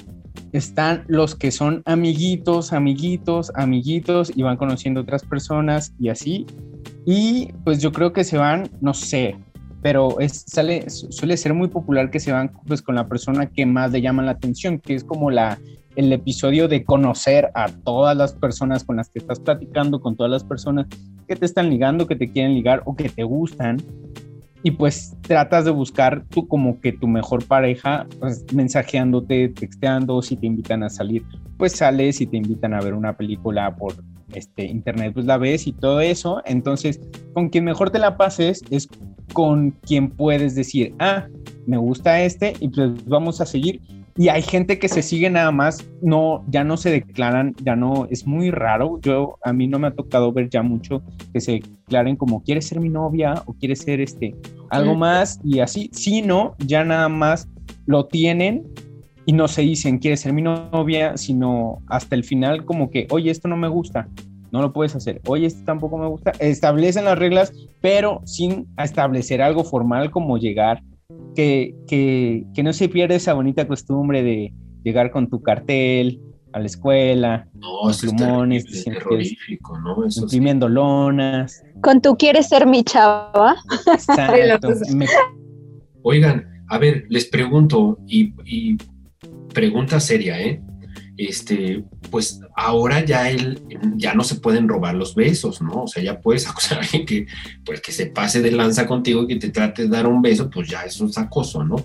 [0.52, 6.46] están los que son amiguitos, amiguitos, amiguitos y van conociendo otras personas y así.
[7.04, 9.36] Y pues yo creo que se van, no sé,
[9.82, 13.66] pero es, sale, suele ser muy popular que se van pues con la persona que
[13.66, 15.58] más le llama la atención, que es como la,
[15.96, 20.30] el episodio de conocer a todas las personas con las que estás platicando, con todas
[20.30, 20.86] las personas,
[21.28, 23.78] que te están ligando, que te quieren ligar o que te gustan.
[24.62, 30.36] Y pues tratas de buscar tú como que tu mejor pareja, pues, mensajeándote, texteando, si
[30.36, 31.22] te invitan a salir,
[31.58, 33.94] pues sales, si te invitan a ver una película por
[34.32, 36.40] este, internet, pues la ves y todo eso.
[36.46, 37.00] Entonces,
[37.34, 38.88] con quien mejor te la pases es
[39.32, 41.26] con quien puedes decir, ah,
[41.66, 43.80] me gusta este y pues vamos a seguir.
[44.16, 48.06] Y hay gente que se sigue nada más, no, ya no se declaran, ya no,
[48.10, 49.00] es muy raro.
[49.00, 52.68] Yo, a mí no me ha tocado ver ya mucho que se declaren como, ¿quieres
[52.68, 53.42] ser mi novia?
[53.46, 54.36] o ¿quieres ser este,
[54.70, 55.40] algo más?
[55.42, 57.48] Y así, si no, ya nada más
[57.86, 58.64] lo tienen
[59.26, 61.16] y no se dicen, ¿quieres ser mi novia?
[61.16, 64.08] Sino hasta el final como que, oye, esto no me gusta,
[64.52, 65.20] no lo puedes hacer.
[65.26, 66.30] Oye, esto tampoco me gusta.
[66.38, 70.84] Establecen las reglas, pero sin establecer algo formal como llegar
[71.34, 76.20] que, que, no se pierda esa bonita costumbre de llegar con tu cartel
[76.52, 80.04] a la escuela, no, eso plumones, es terrorífico, ¿no?
[80.06, 81.64] imprimiendo lonas.
[81.82, 83.56] Con tú quieres ser mi chava.
[83.92, 84.68] Exacto.
[86.02, 88.76] Oigan, a ver, les pregunto, y, y
[89.52, 90.62] pregunta seria, ¿eh?
[91.16, 93.62] Este, pues ahora ya él,
[93.96, 95.84] ya no se pueden robar los besos, ¿no?
[95.84, 97.26] O sea, ya puedes acusar a alguien que,
[97.64, 100.50] pues, que se pase de lanza contigo y que te trate de dar un beso,
[100.50, 101.76] pues ya es acoso, ¿no?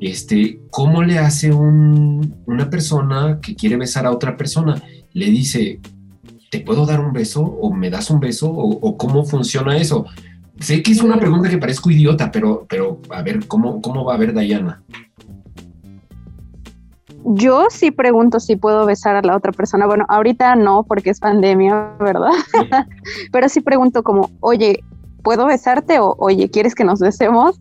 [0.00, 4.82] Este, ¿cómo le hace una persona que quiere besar a otra persona?
[5.12, 5.80] Le dice,
[6.50, 7.42] ¿te puedo dar un beso?
[7.42, 8.50] ¿O me das un beso?
[8.50, 10.06] ¿O, cómo funciona eso?
[10.60, 14.14] Sé que es una pregunta que parezco idiota, pero, pero a ver, ¿cómo, cómo va
[14.14, 14.82] a ver Dayana?
[17.24, 19.86] Yo sí pregunto si puedo besar a la otra persona.
[19.86, 22.32] Bueno, ahorita no, porque es pandemia, ¿verdad?
[23.32, 24.82] Pero sí pregunto como, oye,
[25.22, 25.98] ¿puedo besarte?
[26.00, 27.60] O, oye, ¿quieres que nos besemos?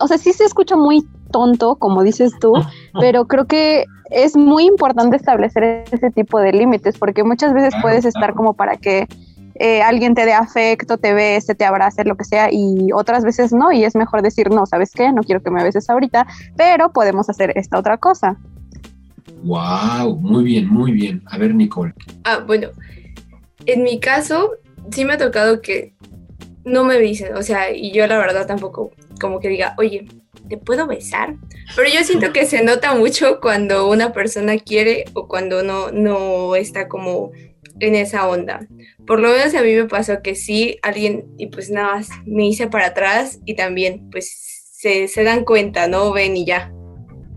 [0.00, 2.52] O sea, sí se escucha muy tonto, como dices tú,
[3.00, 8.04] pero creo que es muy importante establecer ese tipo de límites, porque muchas veces puedes
[8.04, 9.08] estar como para que
[9.54, 13.52] eh, alguien te dé afecto, te bese, te abrace, lo que sea, y otras veces
[13.52, 15.12] no, y es mejor decir, no, ¿sabes qué?
[15.12, 18.36] No quiero que me beses ahorita, pero podemos hacer esta otra cosa.
[19.42, 21.22] Wow, muy bien, muy bien.
[21.26, 21.92] A ver, Nicole.
[22.24, 22.70] Ah, bueno,
[23.66, 24.52] en mi caso
[24.90, 25.94] sí me ha tocado que
[26.64, 30.06] no me dicen, o sea, y yo la verdad tampoco como que diga, oye,
[30.48, 31.36] ¿te puedo besar?
[31.74, 36.54] Pero yo siento que se nota mucho cuando una persona quiere o cuando no, no
[36.54, 37.32] está como
[37.80, 38.66] en esa onda.
[39.06, 42.46] Por lo menos a mí me pasó que sí, alguien, y pues nada más me
[42.46, 46.12] hice para atrás y también pues se, se dan cuenta, ¿no?
[46.12, 46.72] Ven y ya,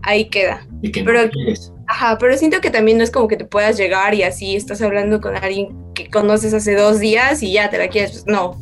[0.02, 0.66] ahí queda.
[0.82, 1.72] ¿Y que Pero, quieres?
[1.88, 4.82] Ajá, pero siento que también no es como que te puedas llegar y así estás
[4.82, 8.12] hablando con alguien que conoces hace dos días y ya te la quieres.
[8.12, 8.60] Pues, no.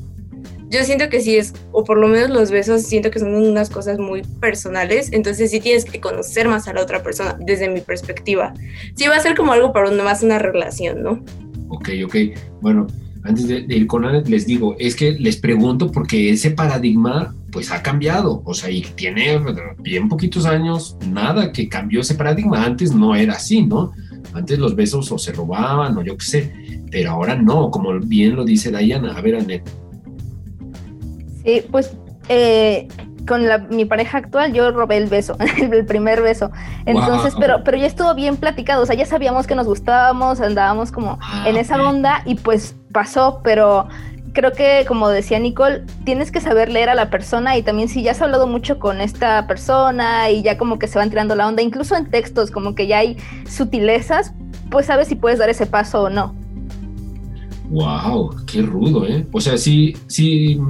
[0.68, 3.70] Yo siento que sí es, o por lo menos los besos, siento que son unas
[3.70, 7.80] cosas muy personales, entonces sí tienes que conocer más a la otra persona, desde mi
[7.80, 8.52] perspectiva.
[8.96, 11.24] Sí va a ser como algo para más una relación, ¿no?
[11.68, 12.16] Ok, ok.
[12.60, 12.86] Bueno,
[13.24, 17.70] antes de, ir con Ana, les digo, es que les pregunto porque ese paradigma pues
[17.70, 19.40] ha cambiado, o sea, y tiene
[19.78, 23.92] bien poquitos años, nada que cambió ese paradigma, antes no era así, ¿no?
[24.34, 26.52] Antes los besos o se robaban o yo qué sé,
[26.90, 29.62] pero ahora no, como bien lo dice Diana, a ver, Anet.
[31.44, 31.96] Sí, pues
[32.28, 32.88] eh,
[33.26, 36.50] con mi pareja actual yo robé el beso, el primer beso.
[36.84, 40.92] Entonces, pero, pero ya estuvo bien platicado, o sea, ya sabíamos que nos gustábamos, andábamos
[40.92, 43.88] como ah, en esa onda y pues pasó, pero
[44.32, 48.02] creo que como decía Nicole, tienes que saber leer a la persona y también si
[48.02, 51.46] ya has hablado mucho con esta persona y ya como que se va entrando la
[51.46, 54.32] onda, incluso en textos como que ya hay sutilezas,
[54.70, 56.34] pues sabes si puedes dar ese paso o no.
[57.70, 59.26] Wow, qué rudo, ¿eh?
[59.32, 60.60] O sea, sí, sí,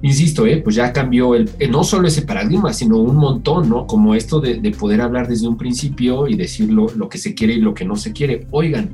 [0.00, 0.58] insisto, ¿eh?
[0.58, 3.86] pues ya cambió el, eh, no solo ese paradigma, sino un montón, ¿no?
[3.86, 7.54] Como esto de, poder hablar desde un principio y decir lo, lo, que se quiere
[7.54, 8.46] y lo que no se quiere.
[8.50, 8.90] Oigan,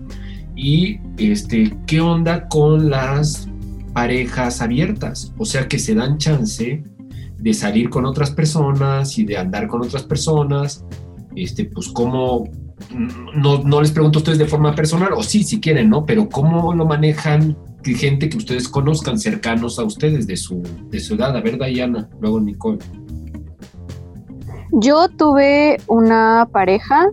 [0.59, 3.49] y este, ¿qué onda con las
[3.93, 5.33] parejas abiertas?
[5.39, 6.83] O sea, que se dan chance
[7.39, 10.85] de salir con otras personas y de andar con otras personas.
[11.37, 12.49] Este, pues cómo,
[13.37, 16.05] no, no les pregunto a ustedes de forma personal, o sí, si quieren, ¿no?
[16.05, 17.57] Pero cómo lo manejan
[17.95, 21.37] gente que ustedes conozcan cercanos a ustedes de su, de su edad.
[21.37, 22.79] A ver, Diana, luego Nicole.
[24.73, 27.09] Yo tuve una pareja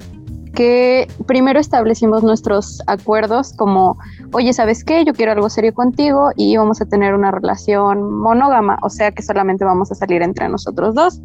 [0.56, 3.98] que primero establecimos nuestros acuerdos como,
[4.32, 5.06] oye, ¿sabes qué?
[5.06, 9.22] Yo quiero algo serio contigo y vamos a tener una relación monógama, o sea que
[9.22, 11.22] solamente vamos a salir entre nosotros dos.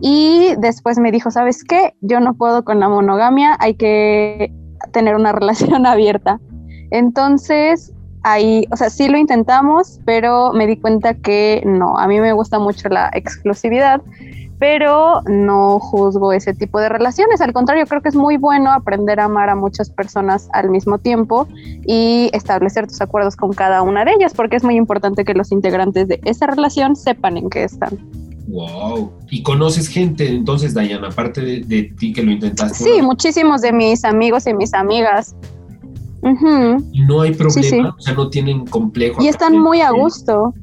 [0.00, 1.94] Y después me dijo, ¿sabes qué?
[2.02, 4.52] Yo no puedo con la monogamia, hay que
[4.92, 6.38] tener una relación abierta.
[6.90, 12.20] Entonces, ahí, o sea, sí lo intentamos, pero me di cuenta que no, a mí
[12.20, 14.02] me gusta mucho la exclusividad,
[14.58, 17.40] pero no juzgo ese tipo de relaciones.
[17.40, 20.98] Al contrario, creo que es muy bueno aprender a amar a muchas personas al mismo
[20.98, 21.46] tiempo
[21.86, 25.52] y establecer tus acuerdos con cada una de ellas, porque es muy importante que los
[25.52, 27.98] integrantes de esa relación sepan en qué están.
[28.48, 29.12] Wow.
[29.30, 32.84] ¿Y conoces gente entonces, Dayana, aparte de, ti que lo intentaste?
[32.84, 35.34] Sí, muchísimos de mis amigos y mis amigas.
[36.92, 39.22] Y no hay problema, o sea, no tienen complejo.
[39.22, 40.54] Y están muy a gusto.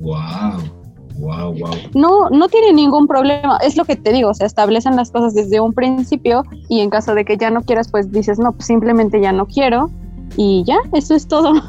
[0.00, 0.81] Wow.
[1.22, 1.74] Wow, wow.
[1.94, 3.56] No, no tiene ningún problema.
[3.58, 7.14] Es lo que te digo, se establecen las cosas desde un principio y en caso
[7.14, 9.90] de que ya no quieras, pues dices, no, pues simplemente ya no quiero
[10.36, 11.52] y ya, eso es todo.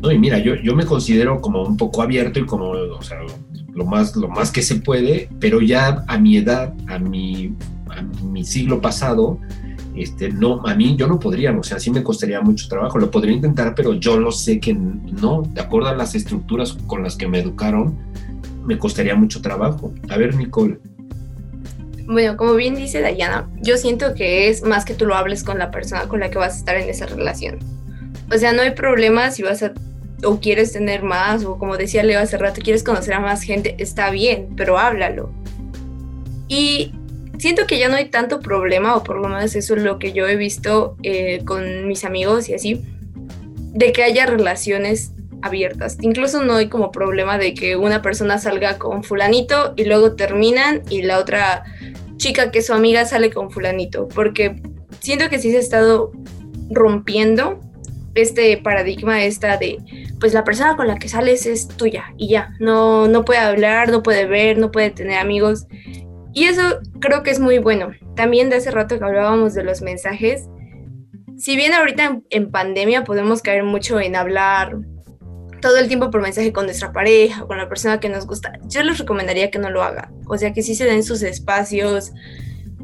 [0.00, 3.18] No, y mira, yo, yo me considero como un poco abierto y como, o sea,
[3.74, 7.56] lo más, lo más que se puede, pero ya a mi edad, a mi,
[7.90, 9.40] a mi siglo pasado,
[9.96, 13.10] este, no, a mí yo no podría, o sea, sí me costaría mucho trabajo, lo
[13.10, 17.16] podría intentar, pero yo lo sé que no, de acuerdo a las estructuras con las
[17.16, 17.98] que me educaron,
[18.68, 19.94] me costaría mucho trabajo.
[20.10, 20.78] A ver, Nicole.
[22.06, 25.58] Bueno, como bien dice Dayana, yo siento que es más que tú lo hables con
[25.58, 27.58] la persona con la que vas a estar en esa relación.
[28.30, 29.72] O sea, no hay problema si vas a
[30.22, 33.74] o quieres tener más, o como decía Leo hace rato, quieres conocer a más gente,
[33.78, 35.30] está bien, pero háblalo.
[36.48, 36.92] Y
[37.38, 40.12] siento que ya no hay tanto problema, o por lo menos eso es lo que
[40.12, 42.84] yo he visto eh, con mis amigos y así,
[43.72, 45.96] de que haya relaciones abiertas.
[46.00, 50.82] Incluso no hay como problema de que una persona salga con fulanito y luego terminan
[50.90, 51.64] y la otra
[52.16, 54.60] chica que es su amiga sale con fulanito, porque
[55.00, 56.12] siento que sí se ha estado
[56.70, 57.60] rompiendo
[58.14, 59.78] este paradigma esta de
[60.18, 63.90] pues la persona con la que sales es tuya y ya, no no puede hablar,
[63.90, 65.66] no puede ver, no puede tener amigos.
[66.34, 67.90] Y eso creo que es muy bueno.
[68.14, 70.48] También de hace rato que hablábamos de los mensajes,
[71.36, 74.76] si bien ahorita en pandemia podemos caer mucho en hablar
[75.60, 78.82] todo el tiempo por mensaje con nuestra pareja, con la persona que nos gusta, yo
[78.82, 80.12] les recomendaría que no lo hagan.
[80.26, 82.12] O sea, que sí se den sus espacios.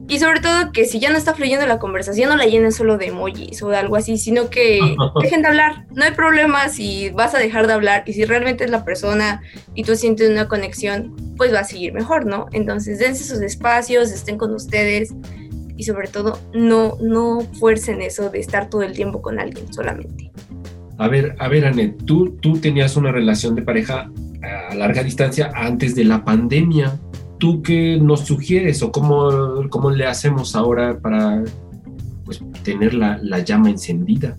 [0.07, 2.99] Y sobre todo que si ya no está fluyendo la conversación, no la llenen solo
[2.99, 4.81] de emojis o de algo así, sino que
[5.23, 5.87] dejen de hablar.
[5.93, 9.41] No hay problema si vas a dejar de hablar y si realmente es la persona
[9.75, 12.47] y tú sientes una conexión, pues va a seguir mejor, ¿no?
[12.53, 15.15] Entonces dense sus espacios, estén con ustedes
[15.77, 20.31] y sobre todo no, no fuercen eso de estar todo el tiempo con alguien solamente.
[20.99, 24.11] A ver, a ver, Anet, tú, tú tenías una relación de pareja
[24.71, 26.99] a larga distancia antes de la pandemia.
[27.39, 31.43] ¿Tú qué nos sugieres o cómo, cómo le hacemos ahora para
[32.25, 34.39] pues, tener la, la llama encendida?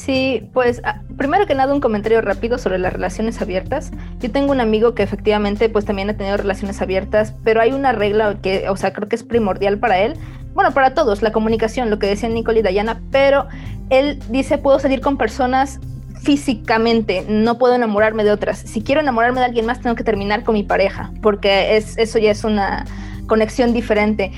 [0.00, 3.90] Sí, pues ah, primero que nada un comentario rápido sobre las relaciones abiertas.
[4.18, 7.92] Yo tengo un amigo que efectivamente pues también ha tenido relaciones abiertas, pero hay una
[7.92, 10.14] regla que, o sea, creo que es primordial para él.
[10.54, 13.46] Bueno, para todos, la comunicación, lo que decían Nicole y Dayana, pero
[13.90, 15.80] él dice, puedo salir con personas
[16.22, 18.58] físicamente, no puedo enamorarme de otras.
[18.58, 22.18] Si quiero enamorarme de alguien más, tengo que terminar con mi pareja, porque es, eso
[22.18, 22.86] ya es una
[23.30, 24.32] conexión diferente.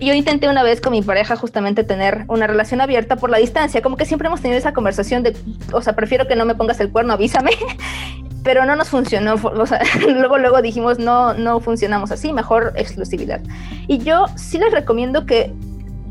[0.00, 3.82] Yo, intenté una vez con mi pareja justamente tener una relación abierta por la distancia,
[3.82, 5.36] como que siempre hemos tenido esa conversación de,
[5.72, 7.50] o sea, prefiero que no me pongas el cuerno, avísame,
[8.42, 9.34] pero no nos funcionó,
[10.08, 13.42] luego, luego dijimos, no, no funcionamos así, mejor exclusividad.
[13.86, 15.52] Y yo sí les recomiendo que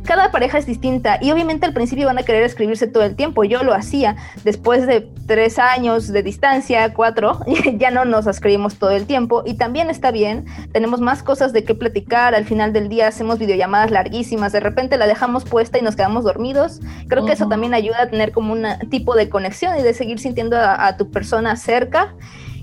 [0.08, 3.44] cada pareja es distinta y obviamente al principio van a querer escribirse todo el tiempo.
[3.44, 7.42] Yo lo hacía después de tres años de distancia, cuatro,
[7.76, 10.46] ya no nos escribimos todo el tiempo y también está bien.
[10.72, 12.34] Tenemos más cosas de qué platicar.
[12.34, 14.54] Al final del día hacemos videollamadas larguísimas.
[14.54, 16.80] De repente la dejamos puesta y nos quedamos dormidos.
[17.10, 20.20] Creo que eso también ayuda a tener como un tipo de conexión y de seguir
[20.20, 22.16] sintiendo a, a tu persona cerca.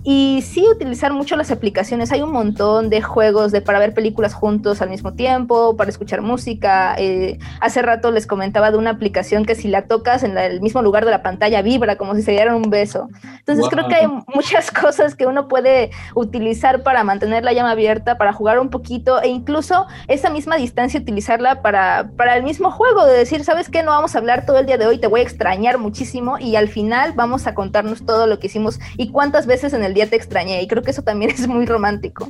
[0.07, 2.13] Y sí utilizar mucho las aplicaciones.
[2.13, 6.21] Hay un montón de juegos de para ver películas juntos al mismo tiempo, para escuchar
[6.21, 6.95] música.
[6.99, 10.83] Eh, hace rato les comentaba de una aplicación que si la tocas en el mismo
[10.83, 13.09] lugar de la pantalla vibra como si se dieran un beso.
[13.39, 18.19] Entonces creo que hay muchas cosas que uno puede utilizar para mantener la llama abierta,
[18.19, 23.07] para jugar un poquito e incluso esa misma distancia utilizarla para, para el mismo juego,
[23.07, 23.83] de decir, ¿sabes qué?
[23.83, 26.57] No vamos a hablar todo el día de hoy, te voy a extrañar muchísimo y
[26.57, 30.09] al final vamos a contarnos todo lo que hicimos y cuántas veces en el día
[30.09, 32.29] te extrañé y creo que eso también es muy romántico.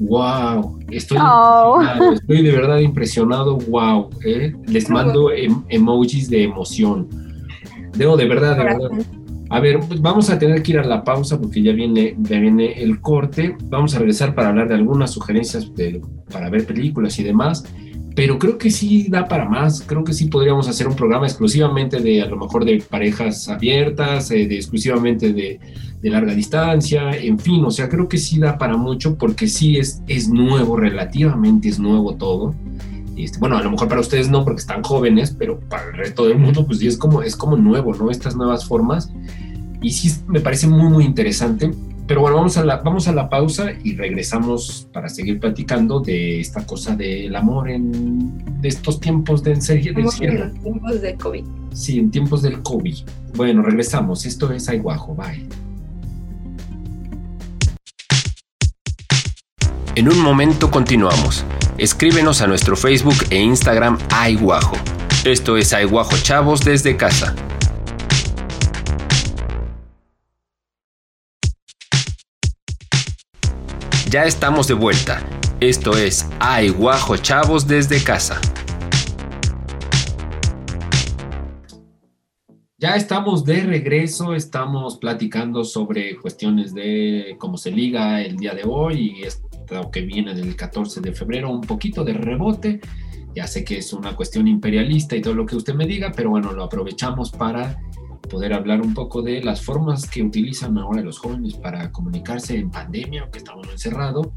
[0.00, 1.18] Wow, estoy,
[2.14, 4.52] estoy de verdad impresionado, wow, ¿eh?
[4.66, 7.08] les mando em, emojis de emoción.
[7.96, 8.90] Debo de verdad, de verdad.
[9.50, 12.40] A ver, pues vamos a tener que ir a la pausa porque ya viene, ya
[12.40, 13.56] viene el corte.
[13.66, 15.70] Vamos a regresar para hablar de algunas sugerencias
[16.32, 17.64] para ver películas y demás
[18.14, 22.00] pero creo que sí da para más, creo que sí podríamos hacer un programa exclusivamente
[22.00, 25.58] de a lo mejor de parejas abiertas, eh, de exclusivamente de,
[26.10, 30.02] larga distancia, en fin, o sea, creo que sí da para mucho porque sí es,
[30.06, 32.54] es nuevo, relativamente es nuevo todo.
[33.16, 36.26] Este, bueno, a lo mejor para ustedes no porque están jóvenes, pero para el resto
[36.26, 38.10] del mundo pues sí es como, es como nuevo, ¿no?
[38.10, 39.10] Estas nuevas formas.
[39.80, 41.70] Y sí me parece muy, muy interesante
[42.06, 46.38] pero bueno, vamos a, la, vamos a la pausa y regresamos para seguir platicando de
[46.40, 50.44] esta cosa del amor en de estos tiempos de, de encierro.
[50.44, 51.44] En tiempos de COVID.
[51.72, 52.96] Sí, en tiempos del COVID.
[53.36, 54.26] Bueno, regresamos.
[54.26, 55.14] Esto es Aiguajo.
[55.14, 55.48] Bye.
[59.96, 61.44] En un momento continuamos.
[61.78, 64.76] Escríbenos a nuestro Facebook e Instagram Aiguajo.
[65.24, 67.32] Esto es Aiguajo Chavos desde casa.
[74.10, 75.22] Ya estamos de vuelta.
[75.60, 78.40] Esto es Aiguajo Chavos desde casa.
[82.78, 88.64] Ya estamos de regreso, estamos platicando sobre cuestiones de cómo se liga el día de
[88.66, 89.22] hoy y
[89.64, 92.80] esto que viene del 14 de febrero, un poquito de rebote.
[93.34, 96.30] Ya sé que es una cuestión imperialista y todo lo que usted me diga, pero
[96.30, 97.80] bueno, lo aprovechamos para
[98.28, 102.70] poder hablar un poco de las formas que utilizan ahora los jóvenes para comunicarse en
[102.70, 104.28] pandemia, aunque estamos encerrados,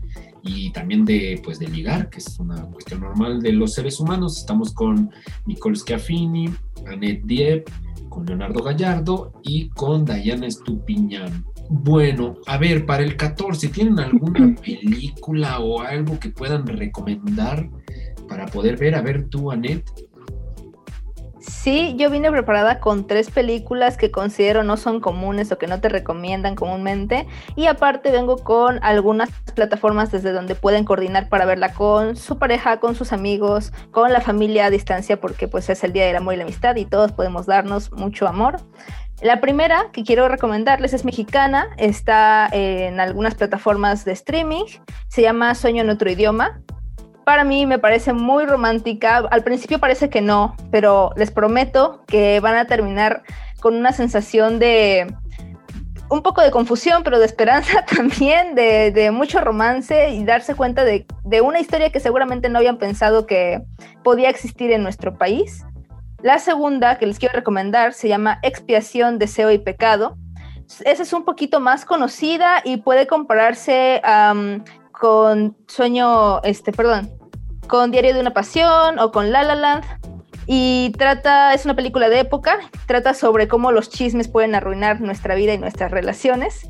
[0.43, 4.39] y también de, pues, de ligar, que es una cuestión normal de los seres humanos.
[4.39, 5.11] Estamos con
[5.45, 6.49] Nicole Schiaffini,
[6.87, 7.69] Annette Diep,
[8.09, 11.45] con Leonardo Gallardo y con Diana Estupiñán.
[11.69, 17.69] Bueno, a ver, para el 14, ¿tienen alguna película o algo que puedan recomendar
[18.27, 18.95] para poder ver?
[18.95, 20.07] A ver tú, Annette.
[21.39, 25.79] Sí, yo vine preparada con tres películas que considero no son comunes o que no
[25.79, 27.25] te recomiendan comúnmente.
[27.55, 32.79] Y aparte vengo con algunas plataformas desde donde pueden coordinar para verla con su pareja,
[32.79, 36.33] con sus amigos, con la familia a distancia, porque pues es el Día del Amor
[36.33, 38.57] y la Amistad y todos podemos darnos mucho amor.
[39.21, 44.65] La primera que quiero recomendarles es mexicana, está en algunas plataformas de streaming,
[45.07, 46.61] se llama Sueño en otro idioma
[47.27, 49.17] para mí me parece muy romántica.
[49.17, 53.23] Al principio parece que no, pero les prometo que van a terminar
[53.59, 55.13] con una sensación de
[56.09, 61.05] un poco de confusión, pero de esperanza también, de, mucho romance y darse cuenta de,
[61.41, 63.61] una historia que seguramente no habían pensado que
[64.05, 65.65] podía existir en nuestro país.
[66.23, 70.17] La segunda que les quiero recomendar se llama Expiación, Deseo y Pecado.
[70.83, 74.01] Esa es un poquito más conocida y puede compararse
[74.91, 77.11] con Sueño, este, perdón,
[77.67, 79.85] con Diario de una Pasión o con La La Land.
[80.47, 82.57] Y trata, es una película de época,
[82.87, 86.69] trata sobre cómo los chismes pueden arruinar nuestra vida y nuestras relaciones.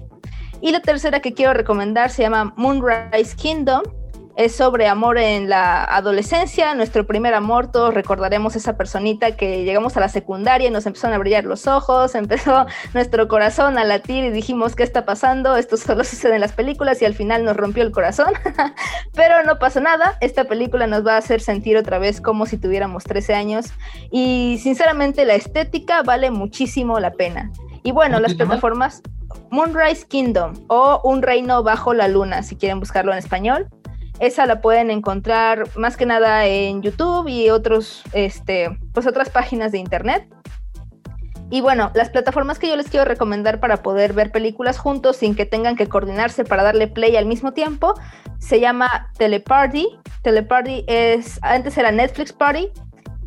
[0.61, 3.83] Y la tercera que quiero recomendar se llama Moonrise Kingdom
[4.37, 9.97] es sobre amor en la adolescencia, nuestro primer amor, todos recordaremos esa personita que llegamos
[9.97, 14.23] a la secundaria y nos empezaron a brillar los ojos, empezó nuestro corazón a latir
[14.23, 15.57] y dijimos, ¿qué está pasando?
[15.57, 18.31] Esto solo sucede en las películas y al final nos rompió el corazón,
[19.15, 22.57] pero no pasa nada, esta película nos va a hacer sentir otra vez como si
[22.57, 23.73] tuviéramos 13 años
[24.11, 27.51] y sinceramente la estética vale muchísimo la pena.
[27.81, 29.01] Y bueno, las plataformas
[29.49, 33.67] Moonrise Kingdom o Un Reino Bajo la Luna, si quieren buscarlo en español.
[34.19, 39.71] Esa la pueden encontrar más que nada en YouTube y otros, este, pues otras páginas
[39.71, 40.27] de internet.
[41.49, 45.33] Y bueno, las plataformas que yo les quiero recomendar para poder ver películas juntos sin
[45.33, 47.93] que tengan que coordinarse para darle play al mismo tiempo,
[48.39, 49.87] se llama Teleparty.
[50.23, 52.69] Teleparty es, antes era Netflix Party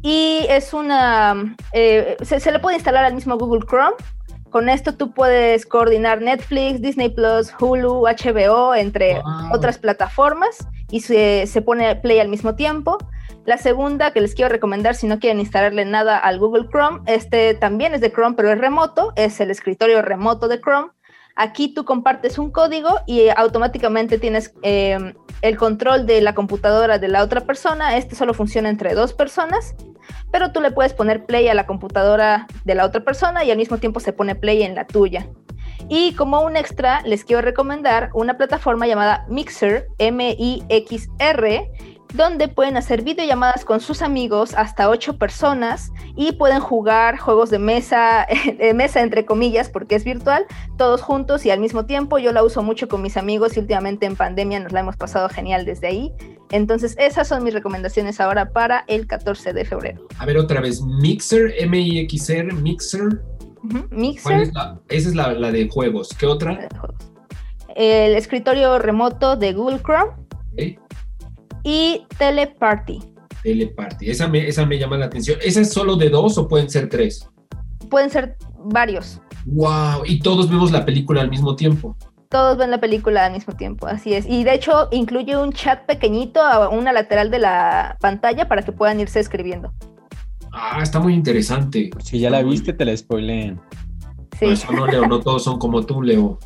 [0.03, 3.97] y es una, eh, se, le puede instalar al mismo Google Chrome.
[4.51, 9.22] Con esto tú puedes coordinar Netflix, Disney Plus, Hulu, HBO, entre
[9.53, 12.98] otras plataformas y se, se pone play al mismo tiempo.
[13.46, 17.55] La segunda que les quiero recomendar si no quieren instalarle nada al Google Chrome, este
[17.55, 20.90] también es de Chrome pero es remoto, es el escritorio remoto de Chrome.
[21.43, 27.09] Aquí tú compartes un código y automáticamente tienes em, el control de la computadora de
[27.09, 27.97] la otra persona.
[27.97, 29.74] Este solo funciona entre dos personas,
[30.30, 33.57] pero tú le puedes poner play a la computadora de la otra persona y al
[33.57, 35.30] mismo tiempo se pone play en la tuya.
[35.88, 41.70] Y como un extra, les quiero recomendar una plataforma llamada Mixer, M-I-X-R,
[42.12, 47.58] donde pueden hacer videollamadas con sus amigos, hasta ocho personas, y pueden jugar juegos de
[47.58, 48.26] mesa,
[48.58, 50.46] de mesa entre comillas, porque es virtual,
[50.76, 52.18] todos juntos y al mismo tiempo.
[52.18, 55.28] Yo la uso mucho con mis amigos y últimamente en pandemia nos la hemos pasado
[55.28, 56.12] genial desde ahí.
[56.50, 60.08] Entonces, esas son mis recomendaciones ahora para el 14 de febrero.
[60.18, 63.22] A ver, otra vez, Mixer, M-I-X-R, Mixer.
[63.90, 64.42] Mixer.
[64.42, 66.08] esa es la, de juegos.
[66.18, 66.68] ¿Qué otra?
[67.76, 70.12] El escritorio remoto de Google Chrome.
[71.62, 73.00] Y Teleparty.
[73.42, 74.11] Teleparty.
[74.11, 75.38] Esa me, esa me llama la atención.
[75.42, 77.28] ¿Esa es solo de dos o pueden ser tres?
[77.88, 79.20] Pueden ser varios.
[79.46, 80.04] Wow.
[80.04, 81.96] Y todos vemos la película al mismo tiempo.
[82.28, 84.24] Todos ven la película al mismo tiempo, así es.
[84.28, 88.70] Y de hecho incluye un chat pequeñito a una lateral de la pantalla para que
[88.70, 89.72] puedan irse escribiendo.
[90.52, 91.90] Ah, está muy interesante.
[92.04, 93.61] Si ya la viste, te la spoileen.
[94.38, 94.46] Sí.
[94.46, 96.38] No, eso no, Leo, no todos son como tú, Leo.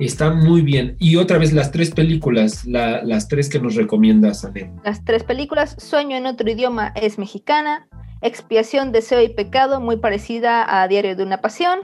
[0.00, 0.96] Está muy bien.
[0.98, 4.70] Y otra vez las tres películas, la- las tres que nos recomiendas, Anet.
[4.84, 7.86] Las tres películas, Sueño en otro idioma es mexicana,
[8.22, 11.80] Expiación, Deseo y Pecado, muy parecida a Diario de una Pasión,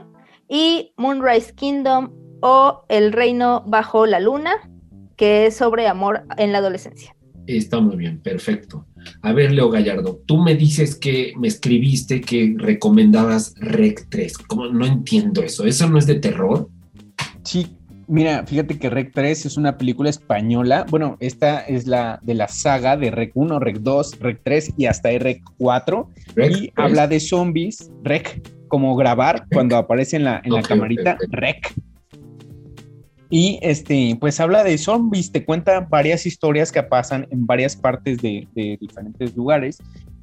[0.49, 2.11] y Moonrise Kingdom
[2.41, 4.51] o El Reino bajo la Luna,
[5.15, 7.15] que es sobre amor en la adolescencia.
[7.47, 8.85] Está muy bien, perfecto.
[9.21, 14.37] A ver, Leo Gallardo, tú me dices que me escribiste que recomendabas Rec 3.
[14.39, 14.67] ¿Cómo?
[14.67, 15.65] No entiendo eso.
[15.65, 16.69] ¿Eso no es de terror?
[17.43, 17.76] Sí,
[18.07, 20.85] mira, fíjate que Rec 3 es una película española.
[20.89, 24.85] Bueno, esta es la de la saga de Rec 1, Rec 2, Rec 3 y
[24.85, 26.09] hasta Rec 4.
[26.35, 26.73] Rec y 3.
[26.75, 31.23] habla de zombies, Rec, como grabar cuando aparece en la, en la Ok, camarita, ok,
[31.27, 31.33] ok.
[31.33, 31.73] Rec.
[33.29, 38.19] Y este, pues habla de zombies, te cuenta varias historias que pasan en varias partes
[38.19, 39.79] de, de diferentes lugares.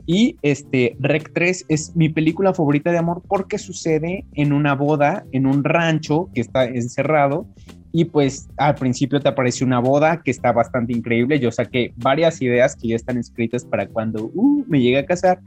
[0.06, 5.24] Y este, Rec 3 es mi película favorita de amor porque sucede en una boda,
[5.32, 7.46] en un rancho que está encerrado.
[7.92, 11.38] Y pues al principio te aparece una boda que está bastante increíble.
[11.38, 15.38] Yo saqué varias ideas que ya están escritas para cuando uh, me llegue a casar.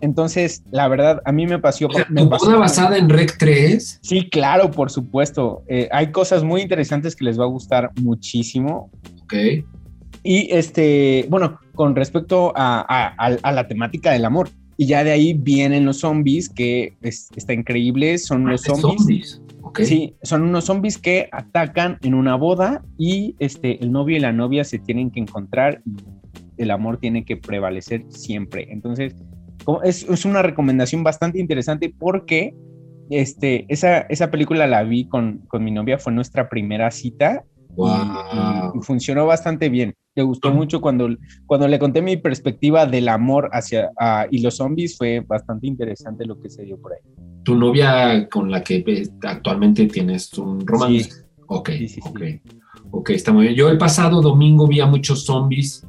[0.00, 1.86] Entonces, la verdad, a mí me pasó.
[1.86, 4.00] O sea, me ¿Tu pasó- boda basada en Rec 3?
[4.02, 5.62] Sí, claro, por supuesto.
[5.68, 8.90] Eh, hay cosas muy interesantes que les va a gustar muchísimo.
[9.24, 9.34] Ok.
[10.22, 14.50] Y este, bueno, con respecto a, a- a- a la temática del amor.
[14.76, 18.18] Y ya de ahí vienen los zombies, que es- está increíble.
[18.18, 19.40] Son los Ah, zombies.
[19.62, 19.80] Ok.
[19.84, 24.30] Sí, son unos zombies que atacan en una boda y este, el novio y la
[24.30, 28.66] novia se tienen que encontrar y el amor tiene que prevalecer siempre.
[28.70, 29.14] Entonces,
[29.82, 32.52] es, es una recomendación bastante interesante porque
[33.08, 37.42] este, esa, esa película la vi con, con mi novia, fue nuestra primera cita
[37.76, 38.72] Wow.
[38.74, 39.94] y, y funcionó bastante bien.
[40.16, 41.08] Le gustó mucho cuando,
[41.46, 46.26] cuando le conté mi perspectiva del amor hacia ah, y los zombies, fue bastante interesante
[46.26, 46.98] lo que se dio por ahí.
[47.44, 51.10] Tu novia con la que eh, actualmente tienes un romance.
[51.10, 51.22] Sí.
[51.46, 52.00] Ok, sí.
[52.02, 52.20] ok.
[52.90, 53.54] Ok, está muy bien.
[53.56, 55.86] Yo el pasado domingo vi a muchos zombies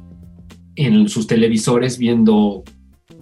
[0.76, 2.62] en sus televisores viendo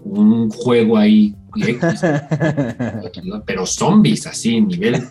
[0.04, 1.34] un juego ahí,
[3.46, 5.02] Pero zombies así, nivel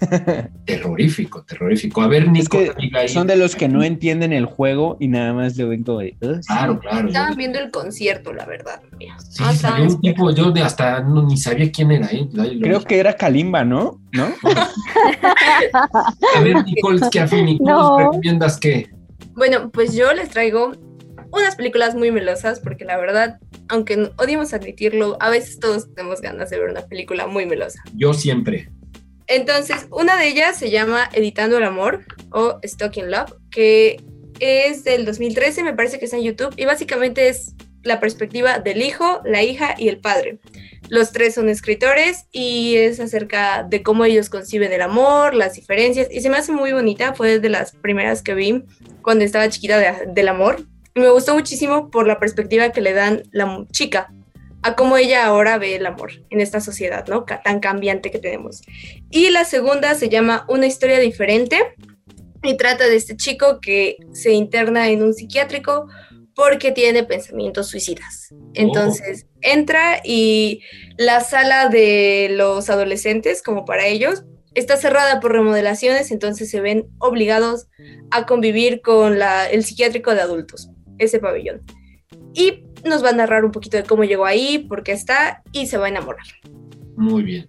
[0.65, 2.01] terrorífico, terrorífico.
[2.01, 3.09] A ver, Es Nico, que diga ahí.
[3.09, 6.15] son de los que no entienden el juego y nada más le ven como de.
[6.21, 6.47] "Ah, sí".
[6.47, 7.07] Claro, claro.
[7.07, 8.81] Estaban viendo el concierto, la verdad.
[9.29, 12.07] Sí, Ah, un tipo, yo de hasta no, ni sabía quién era.
[12.11, 12.27] ¿eh?
[12.61, 13.99] Creo que era Kalimba, ¿no?
[14.13, 14.27] ¿No?
[16.35, 17.77] A ver, Nicole Schiaffini, ¿tú No.
[17.91, 18.89] nos recomiendas qué?
[19.35, 20.71] Bueno, pues yo les traigo
[21.31, 26.49] unas películas muy melosas, porque la verdad, aunque odiemos admitirlo, a veces todos tenemos ganas
[26.49, 27.81] de ver una película muy melosa.
[27.95, 28.69] Yo siempre.
[29.27, 34.01] Entonces, una de ellas se llama Editando el Amor o Stalking Love, que
[34.39, 37.53] es del 2013, me parece que está en YouTube, y básicamente es
[37.83, 40.39] la perspectiva del hijo, la hija y el padre.
[40.89, 46.07] Los tres son escritores y es acerca de cómo ellos conciben el amor, las diferencias,
[46.11, 48.63] y se me hace muy bonita, fue de las primeras que vi
[49.03, 50.65] cuando estaba chiquita de- del amor.
[50.95, 54.11] Me gustó muchísimo por la perspectiva que le dan la chica
[54.61, 57.23] a cómo ella ahora ve el amor en esta sociedad, ¿no?
[57.23, 58.61] Tan cambiante que tenemos.
[59.09, 61.57] Y la segunda se llama Una historia diferente
[62.43, 65.87] y trata de este chico que se interna en un psiquiátrico
[66.35, 68.33] porque tiene pensamientos suicidas.
[68.53, 70.61] Entonces entra y
[70.97, 74.23] la sala de los adolescentes, como para ellos,
[74.55, 77.67] está cerrada por remodelaciones, entonces se ven obligados
[78.11, 80.69] a convivir con la- el psiquiátrico de adultos,
[80.99, 81.61] ese pabellón.
[82.33, 85.65] Y nos va a narrar un poquito de cómo llegó ahí, por qué está y
[85.67, 86.25] se va a enamorar.
[86.95, 87.47] Muy bien.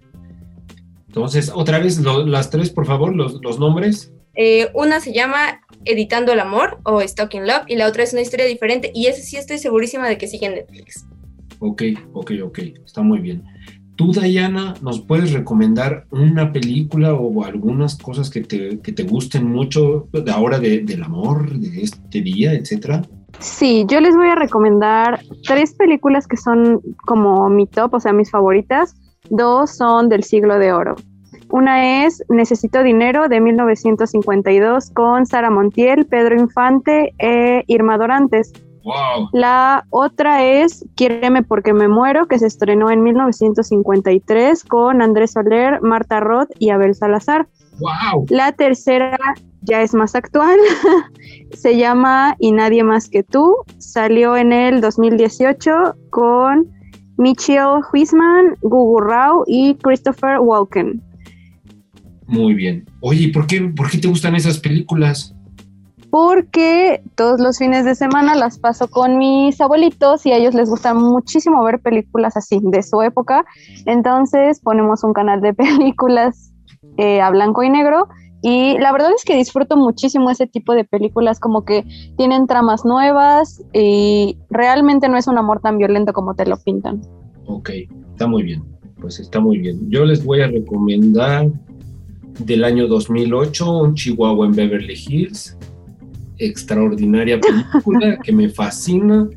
[1.07, 4.13] Entonces, otra vez, lo- las tres, por favor, los, los nombres.
[4.33, 8.21] Eh, una se llama Editando el Amor o Stalking Love y la otra es una
[8.21, 11.05] historia diferente y ese sí estoy segurísima de que sigue en Netflix.
[11.59, 11.83] Ok,
[12.13, 12.59] ok, ok.
[12.85, 13.43] Está muy bien.
[13.97, 19.45] Tú, Diana, ¿nos puedes recomendar una película o algunas cosas que te, que te gusten
[19.45, 23.01] mucho de ahora de- del amor, de este día, etcétera?
[23.39, 28.13] Sí, yo les voy a recomendar tres películas que son como mi top, o sea,
[28.13, 28.95] mis favoritas.
[29.29, 30.95] Dos son del siglo de oro.
[31.49, 38.53] Una es Necesito Dinero de 1952 con Sara Montiel, Pedro Infante e Irma Dorantes.
[38.83, 39.29] ¡Wow!
[39.33, 45.81] La otra es Quiéreme porque me muero, que se estrenó en 1953 con Andrés Soler,
[45.81, 47.47] Marta Roth y Abel Salazar.
[47.81, 48.27] ¡Wow!
[48.29, 49.17] La tercera
[49.61, 50.57] ya es más actual,
[51.53, 56.69] se llama Y nadie más que tú, salió en el 2018 con
[57.17, 61.01] Michiel Huisman, Gugu Rao y Christopher Walken.
[62.27, 62.85] Muy bien.
[63.01, 65.35] Oye, ¿y ¿por qué, por qué te gustan esas películas?
[66.09, 70.69] Porque todos los fines de semana las paso con mis abuelitos y a ellos les
[70.69, 73.45] gusta muchísimo ver películas así de su época.
[73.85, 76.50] Entonces ponemos un canal de películas
[76.97, 78.07] eh, a blanco y negro
[78.41, 81.85] Y la verdad es que disfruto muchísimo ese tipo de películas, como que
[82.17, 87.01] tienen tramas nuevas y realmente no es un amor tan violento como te lo pintan.
[87.45, 87.69] Ok,
[88.11, 88.63] está muy bien,
[88.99, 89.89] pues está muy bien.
[89.89, 91.51] Yo les voy a recomendar
[92.39, 95.55] del año 2008, Un Chihuahua en Beverly Hills.
[96.43, 99.29] Extraordinaria película que me fascina.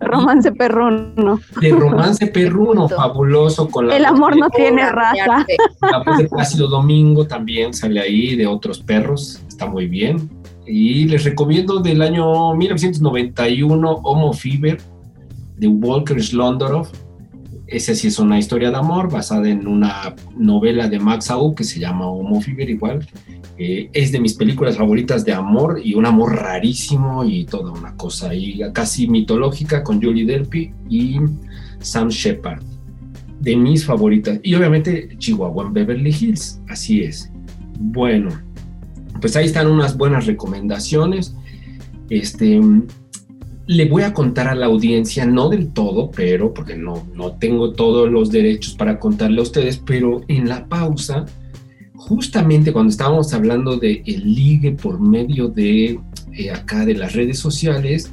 [0.00, 1.40] Romance perruno.
[1.60, 3.68] De romance perruno, fabuloso.
[3.68, 5.46] Con la El amor no tiene raza.
[5.80, 10.28] La voz de Plácido Domingo también sale ahí, de otros perros, está muy bien.
[10.66, 14.78] Y les recomiendo del año 1991, Homo Fever,
[15.58, 16.88] de Walker Slondorov.
[17.68, 21.62] Esa sí es una historia de amor basada en una novela de Max Au que
[21.62, 23.06] se llama Homo Fever igual.
[23.62, 28.30] Es de mis películas favoritas de amor y un amor rarísimo y toda una cosa
[28.30, 31.16] ahí casi mitológica con Julie Delpy y
[31.80, 32.62] Sam Shepard.
[33.40, 34.40] De mis favoritas.
[34.42, 36.60] Y obviamente Chihuahua en Beverly Hills.
[36.68, 37.30] Así es.
[37.78, 38.30] Bueno,
[39.20, 41.36] pues ahí están unas buenas recomendaciones.
[42.08, 42.60] Este,
[43.66, 47.72] le voy a contar a la audiencia, no del todo, pero porque no, no tengo
[47.72, 51.26] todos los derechos para contarle a ustedes, pero en la pausa,
[52.10, 56.00] justamente cuando estábamos hablando de el ligue por medio de
[56.32, 58.10] eh, acá de las redes sociales,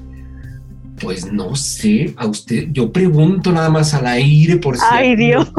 [1.01, 5.51] pues no sé, a usted, yo pregunto nada más al aire por si Ay, Dios.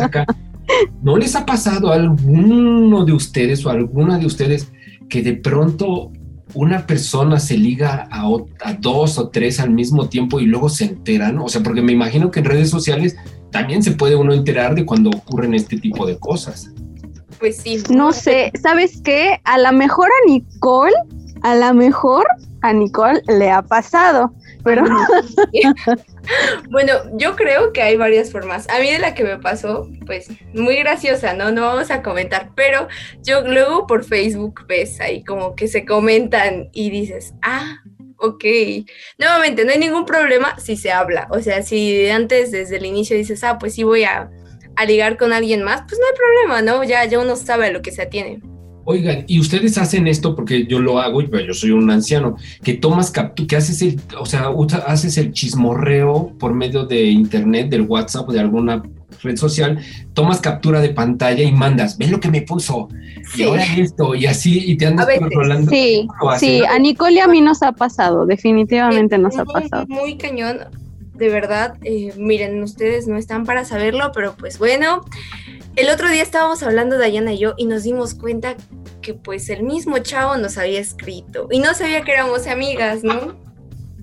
[0.00, 0.26] acá.
[1.00, 4.72] ¿No les ha pasado a alguno de ustedes o a alguna de ustedes
[5.08, 6.10] que de pronto
[6.54, 8.28] una persona se liga a,
[8.64, 11.38] a, dos o tres al mismo tiempo y luego se enteran?
[11.38, 13.14] O sea, porque me imagino que en redes sociales
[13.52, 16.72] también se puede uno enterar de cuando ocurren este tipo de cosas.
[17.38, 17.82] Pues sí.
[17.90, 19.40] No sé, ¿sabes qué?
[19.44, 20.94] A lo mejor a Nicole,
[21.42, 22.26] a lo mejor
[22.62, 24.32] a Nicole le ha pasado,
[24.64, 24.84] pero...
[26.70, 28.68] bueno, yo creo que hay varias formas.
[28.68, 31.50] A mí de la que me pasó, pues muy graciosa, ¿no?
[31.50, 32.88] No vamos a comentar, pero
[33.22, 37.78] yo luego por Facebook ves ahí como que se comentan y dices, ah,
[38.18, 38.44] ok.
[39.18, 41.28] Nuevamente, no hay ningún problema si se habla.
[41.30, 44.30] O sea, si antes desde el inicio dices, ah, pues sí voy a,
[44.76, 46.84] a ligar con alguien más, pues no hay problema, ¿no?
[46.84, 48.40] Ya, ya uno sabe a lo que se atiene.
[48.88, 52.74] Oigan, y ustedes hacen esto porque yo lo hago, pero yo soy un anciano, que
[52.74, 54.50] tomas captura, que haces el, o sea,
[54.86, 58.84] haces el chismorreo por medio de internet, del WhatsApp o de alguna
[59.22, 59.80] red social,
[60.14, 62.88] tomas captura de pantalla y mandas, ven lo que me puso,
[63.32, 63.42] sí.
[63.42, 65.68] y ahora esto, y así, y te andas controlando.
[65.68, 66.06] Sí,
[66.38, 69.84] sí, a Nicole y a mí nos ha pasado, definitivamente nos ha pasado.
[69.88, 70.58] Muy cañón,
[71.16, 75.04] de verdad, eh, miren, ustedes no están para saberlo, pero pues bueno,
[75.76, 78.56] el otro día estábamos hablando Dayana y yo y nos dimos cuenta
[79.02, 83.36] que pues el mismo chavo nos había escrito y no sabía que éramos amigas, ¿no?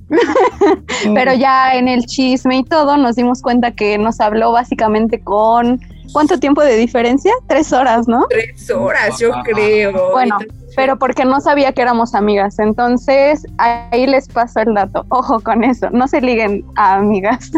[1.16, 5.80] Pero ya en el chisme y todo nos dimos cuenta que nos habló básicamente con
[6.12, 7.34] ¿cuánto tiempo de diferencia?
[7.48, 8.26] Tres horas, ¿no?
[8.30, 10.12] Tres horas, yo creo.
[10.12, 10.38] Bueno,
[10.76, 12.60] pero porque no sabía que éramos amigas.
[12.60, 15.06] Entonces ahí les paso el dato.
[15.10, 17.52] Ojo con eso, no se liguen a amigas.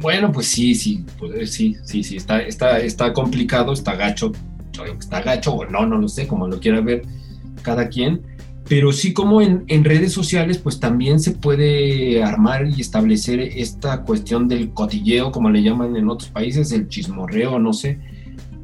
[0.00, 4.32] Bueno, pues sí, sí, pues sí, sí, sí, está, está, está complicado, está gacho,
[4.98, 7.02] está gacho o no, no lo sé, como lo quiera ver
[7.62, 8.20] cada quien,
[8.68, 14.02] pero sí como en, en, redes sociales, pues también se puede armar y establecer esta
[14.02, 17.98] cuestión del cotilleo, como le llaman en otros países, el chismorreo, no sé,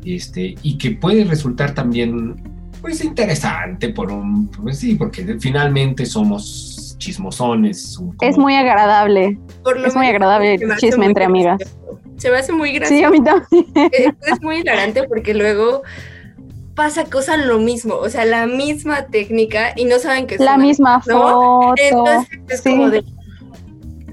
[0.04, 2.36] este, y que puede resultar también,
[2.78, 7.96] pues interesante por un, pues sí, porque finalmente somos chismosones.
[7.96, 8.14] Como...
[8.20, 9.38] Es muy agradable.
[9.86, 11.60] es muy agradable el chisme entre amigas.
[12.16, 12.98] Se me hace muy gracioso.
[12.98, 14.16] Sí, a mí también.
[14.26, 15.82] Es muy hilarante porque luego
[16.74, 20.56] pasa cosas lo mismo, o sea, la misma técnica y no saben que es la
[20.56, 21.22] misma ¿no?
[21.22, 21.74] foto.
[21.76, 22.70] Entonces es sí.
[22.70, 23.04] como de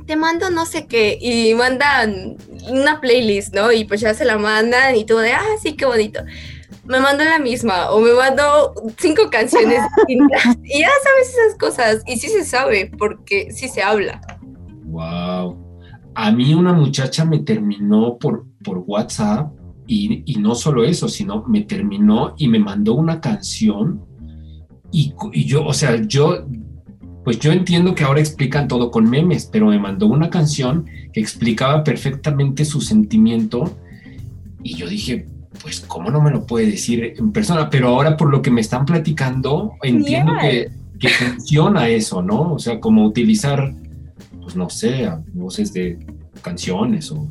[0.07, 2.37] te mando no sé qué y mandan
[2.69, 3.71] una playlist, ¿no?
[3.71, 6.21] Y pues ya se la mandan y todo de, ah, sí, qué bonito
[6.87, 12.03] me mando la misma o me mando cinco canciones distintas y ya sabes esas cosas
[12.05, 14.21] y sí se sabe porque sí se habla.
[14.85, 15.57] Wow.
[16.13, 19.51] A mí una muchacha me terminó por, por WhatsApp
[19.87, 24.05] y, y no solo eso, sino me terminó y me mandó una canción
[24.91, 26.47] y, y yo, o sea, yo,
[27.25, 31.19] pues yo entiendo que ahora explican todo con memes, pero me mandó una canción que
[31.19, 33.75] explicaba perfectamente su sentimiento
[34.63, 35.27] y yo dije,
[35.65, 38.61] pues cómo no me lo puede decir en persona, pero ahora por lo que me
[38.61, 42.53] están platicando, entiendo que, que, funciona eso, ¿no?
[42.53, 43.73] O sea, como utilizar,
[44.43, 45.97] pues no sé, voces de
[46.43, 47.27] canciones o...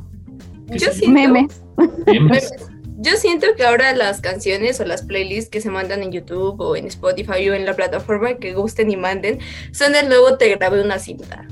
[0.67, 1.61] Yo siento, memes.
[2.07, 2.51] memes.
[2.97, 6.75] Yo siento que ahora las canciones o las playlists que se mandan en YouTube o
[6.75, 9.39] en Spotify o en la plataforma que gusten y manden
[9.71, 11.47] son el nuevo te grabé una cinta.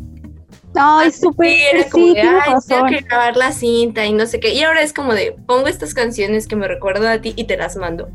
[0.76, 1.48] Ay, súper.
[1.48, 4.54] Sí, era como sí, de, ay, tengo que grabar la cinta y no sé qué.
[4.54, 7.58] Y ahora es como de, pongo estas canciones que me recuerdan a ti y te
[7.58, 8.10] las mando.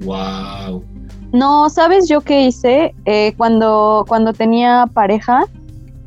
[0.00, 0.84] Wow.
[1.32, 2.94] No, ¿sabes yo qué hice?
[3.04, 5.44] Eh, cuando, cuando tenía pareja,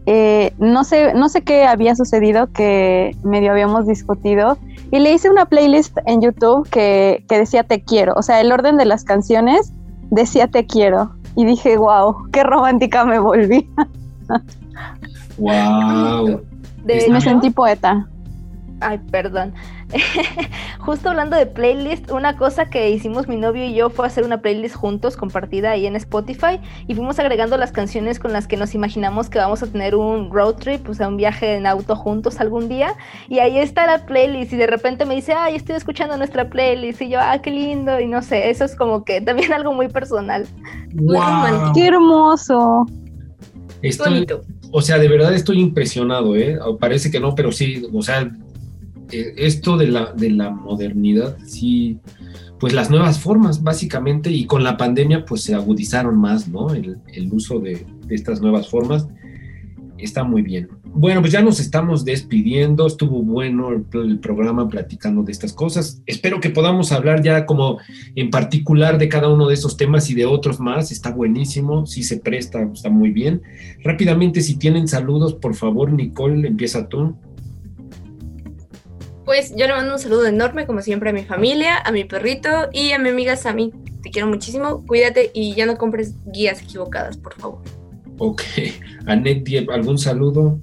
[0.06, 4.58] eh, no, sé, no sé qué había sucedido, que medio habíamos discutido,
[4.92, 8.14] y le hice una playlist en YouTube que, que decía Te quiero.
[8.16, 9.72] O sea, el orden de las canciones
[10.12, 11.14] decía Te quiero.
[11.36, 13.70] Y dije, wow, qué romántica me volví.
[15.38, 16.42] wow.
[16.84, 18.08] De me sentí poeta.
[18.82, 19.54] Ay, perdón.
[20.80, 24.42] Justo hablando de playlist, una cosa que hicimos mi novio y yo fue hacer una
[24.42, 28.74] playlist juntos, compartida ahí en Spotify, y fuimos agregando las canciones con las que nos
[28.76, 32.40] imaginamos que vamos a tener un road trip, o sea, un viaje en auto juntos
[32.40, 32.96] algún día.
[33.30, 37.02] Y ahí está la playlist, y de repente me dice, ay, estoy escuchando nuestra playlist,
[37.02, 39.88] y yo, ah, qué lindo, y no sé, eso es como que también algo muy
[39.88, 40.46] personal.
[40.94, 41.74] Wow.
[41.74, 42.86] ¡Qué hermoso!
[43.82, 44.26] Estoy,
[44.76, 46.58] o sea, de verdad estoy impresionado, ¿eh?
[46.80, 48.36] Parece que no, pero sí, o sea,
[49.12, 52.00] eh, esto de la, de la modernidad, sí,
[52.60, 56.74] pues las nuevas formas, básicamente, y con la pandemia, pues se agudizaron más, ¿no?
[56.74, 56.98] El,
[57.32, 59.08] uso de, estas nuevas formas
[60.00, 60.70] está muy bien.
[60.96, 62.86] Bueno, pues ya nos estamos despidiendo.
[62.86, 66.04] Estuvo bueno el, programa platicando de estas cosas.
[66.06, 67.80] Espero que podamos hablar ya como
[68.16, 70.92] en particular de cada uno de esos temas y de otros más.
[70.92, 71.88] Está buenísimo.
[71.88, 73.42] Si se presta, está muy bien.
[73.84, 77.18] Rápidamente, si tienen saludos, por favor, Nicole, empieza tú.
[79.26, 82.50] Pues yo le mando un saludo enorme, como siempre, a mi familia, a mi perrito
[82.72, 83.72] y a mi amiga Sammy.
[84.04, 87.64] Te quiero muchísimo, cuídate y ya no compres guías equivocadas, por favor.
[88.20, 88.44] Ok.
[89.08, 90.60] Anet, ¿algún saludo?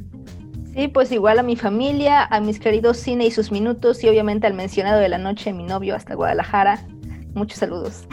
[0.74, 4.46] Sí, pues igual a mi familia, a mis queridos Cine y sus minutos y obviamente
[4.46, 6.86] al mencionado de la noche, mi novio hasta Guadalajara.
[7.34, 8.04] Muchos saludos.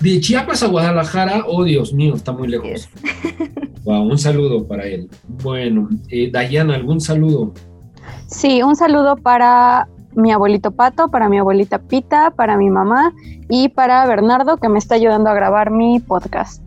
[0.00, 2.88] De Chiapas a Guadalajara, oh Dios mío, está muy lejos.
[3.84, 5.08] Wow, un saludo para él.
[5.42, 7.54] Bueno, eh, Dayana, ¿algún saludo?
[8.26, 13.12] Sí, un saludo para mi abuelito Pato, para mi abuelita Pita, para mi mamá
[13.48, 16.62] y para Bernardo que me está ayudando a grabar mi podcast.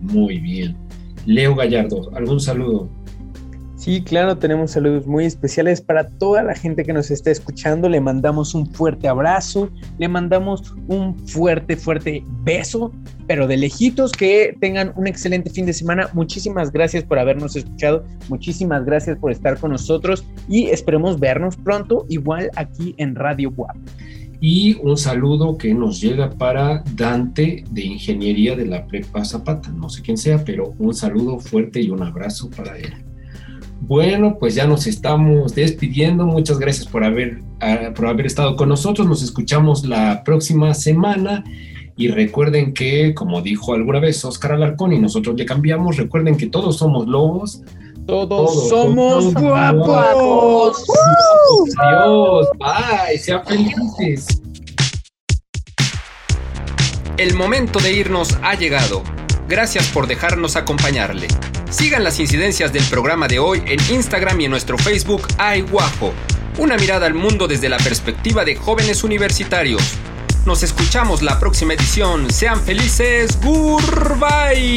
[0.00, 0.76] Muy bien.
[1.24, 2.88] Leo Gallardo, ¿algún saludo?
[3.86, 7.88] Sí, claro, tenemos saludos muy especiales para toda la gente que nos está escuchando.
[7.88, 9.70] Le mandamos un fuerte abrazo,
[10.00, 12.90] le mandamos un fuerte, fuerte beso,
[13.28, 16.10] pero de lejitos, que tengan un excelente fin de semana.
[16.14, 22.06] Muchísimas gracias por habernos escuchado, muchísimas gracias por estar con nosotros y esperemos vernos pronto,
[22.08, 23.76] igual aquí en Radio WAP.
[24.40, 29.68] Y un saludo que nos llega para Dante de Ingeniería de la Prepa Zapata.
[29.70, 33.05] No sé quién sea, pero un saludo fuerte y un abrazo para él.
[33.86, 36.26] Bueno, pues ya nos estamos despidiendo.
[36.26, 39.06] Muchas gracias por haber, ah, por haber estado con nosotros.
[39.06, 41.44] Nos escuchamos la próxima semana.
[41.96, 46.46] Y recuerden que, como dijo alguna vez Oscar Alarcón y nosotros le cambiamos, recuerden que
[46.46, 47.62] todos somos lobos.
[48.06, 50.84] Todos, somos, guapos.
[51.78, 52.48] Adiós.
[52.58, 53.18] Bye.
[53.18, 54.26] Sean felices.
[57.18, 59.02] El momento de irnos ha llegado.
[59.48, 61.28] Gracias por dejarnos acompañarle.
[61.70, 65.26] Sigan las incidencias del programa de hoy en Instagram y en nuestro Facebook
[65.70, 66.12] Guajo.
[66.58, 69.82] Una mirada al mundo desde la perspectiva de jóvenes universitarios.
[70.46, 72.30] Nos escuchamos la próxima edición.
[72.30, 73.38] Sean felices.
[73.42, 74.76] Goodbye.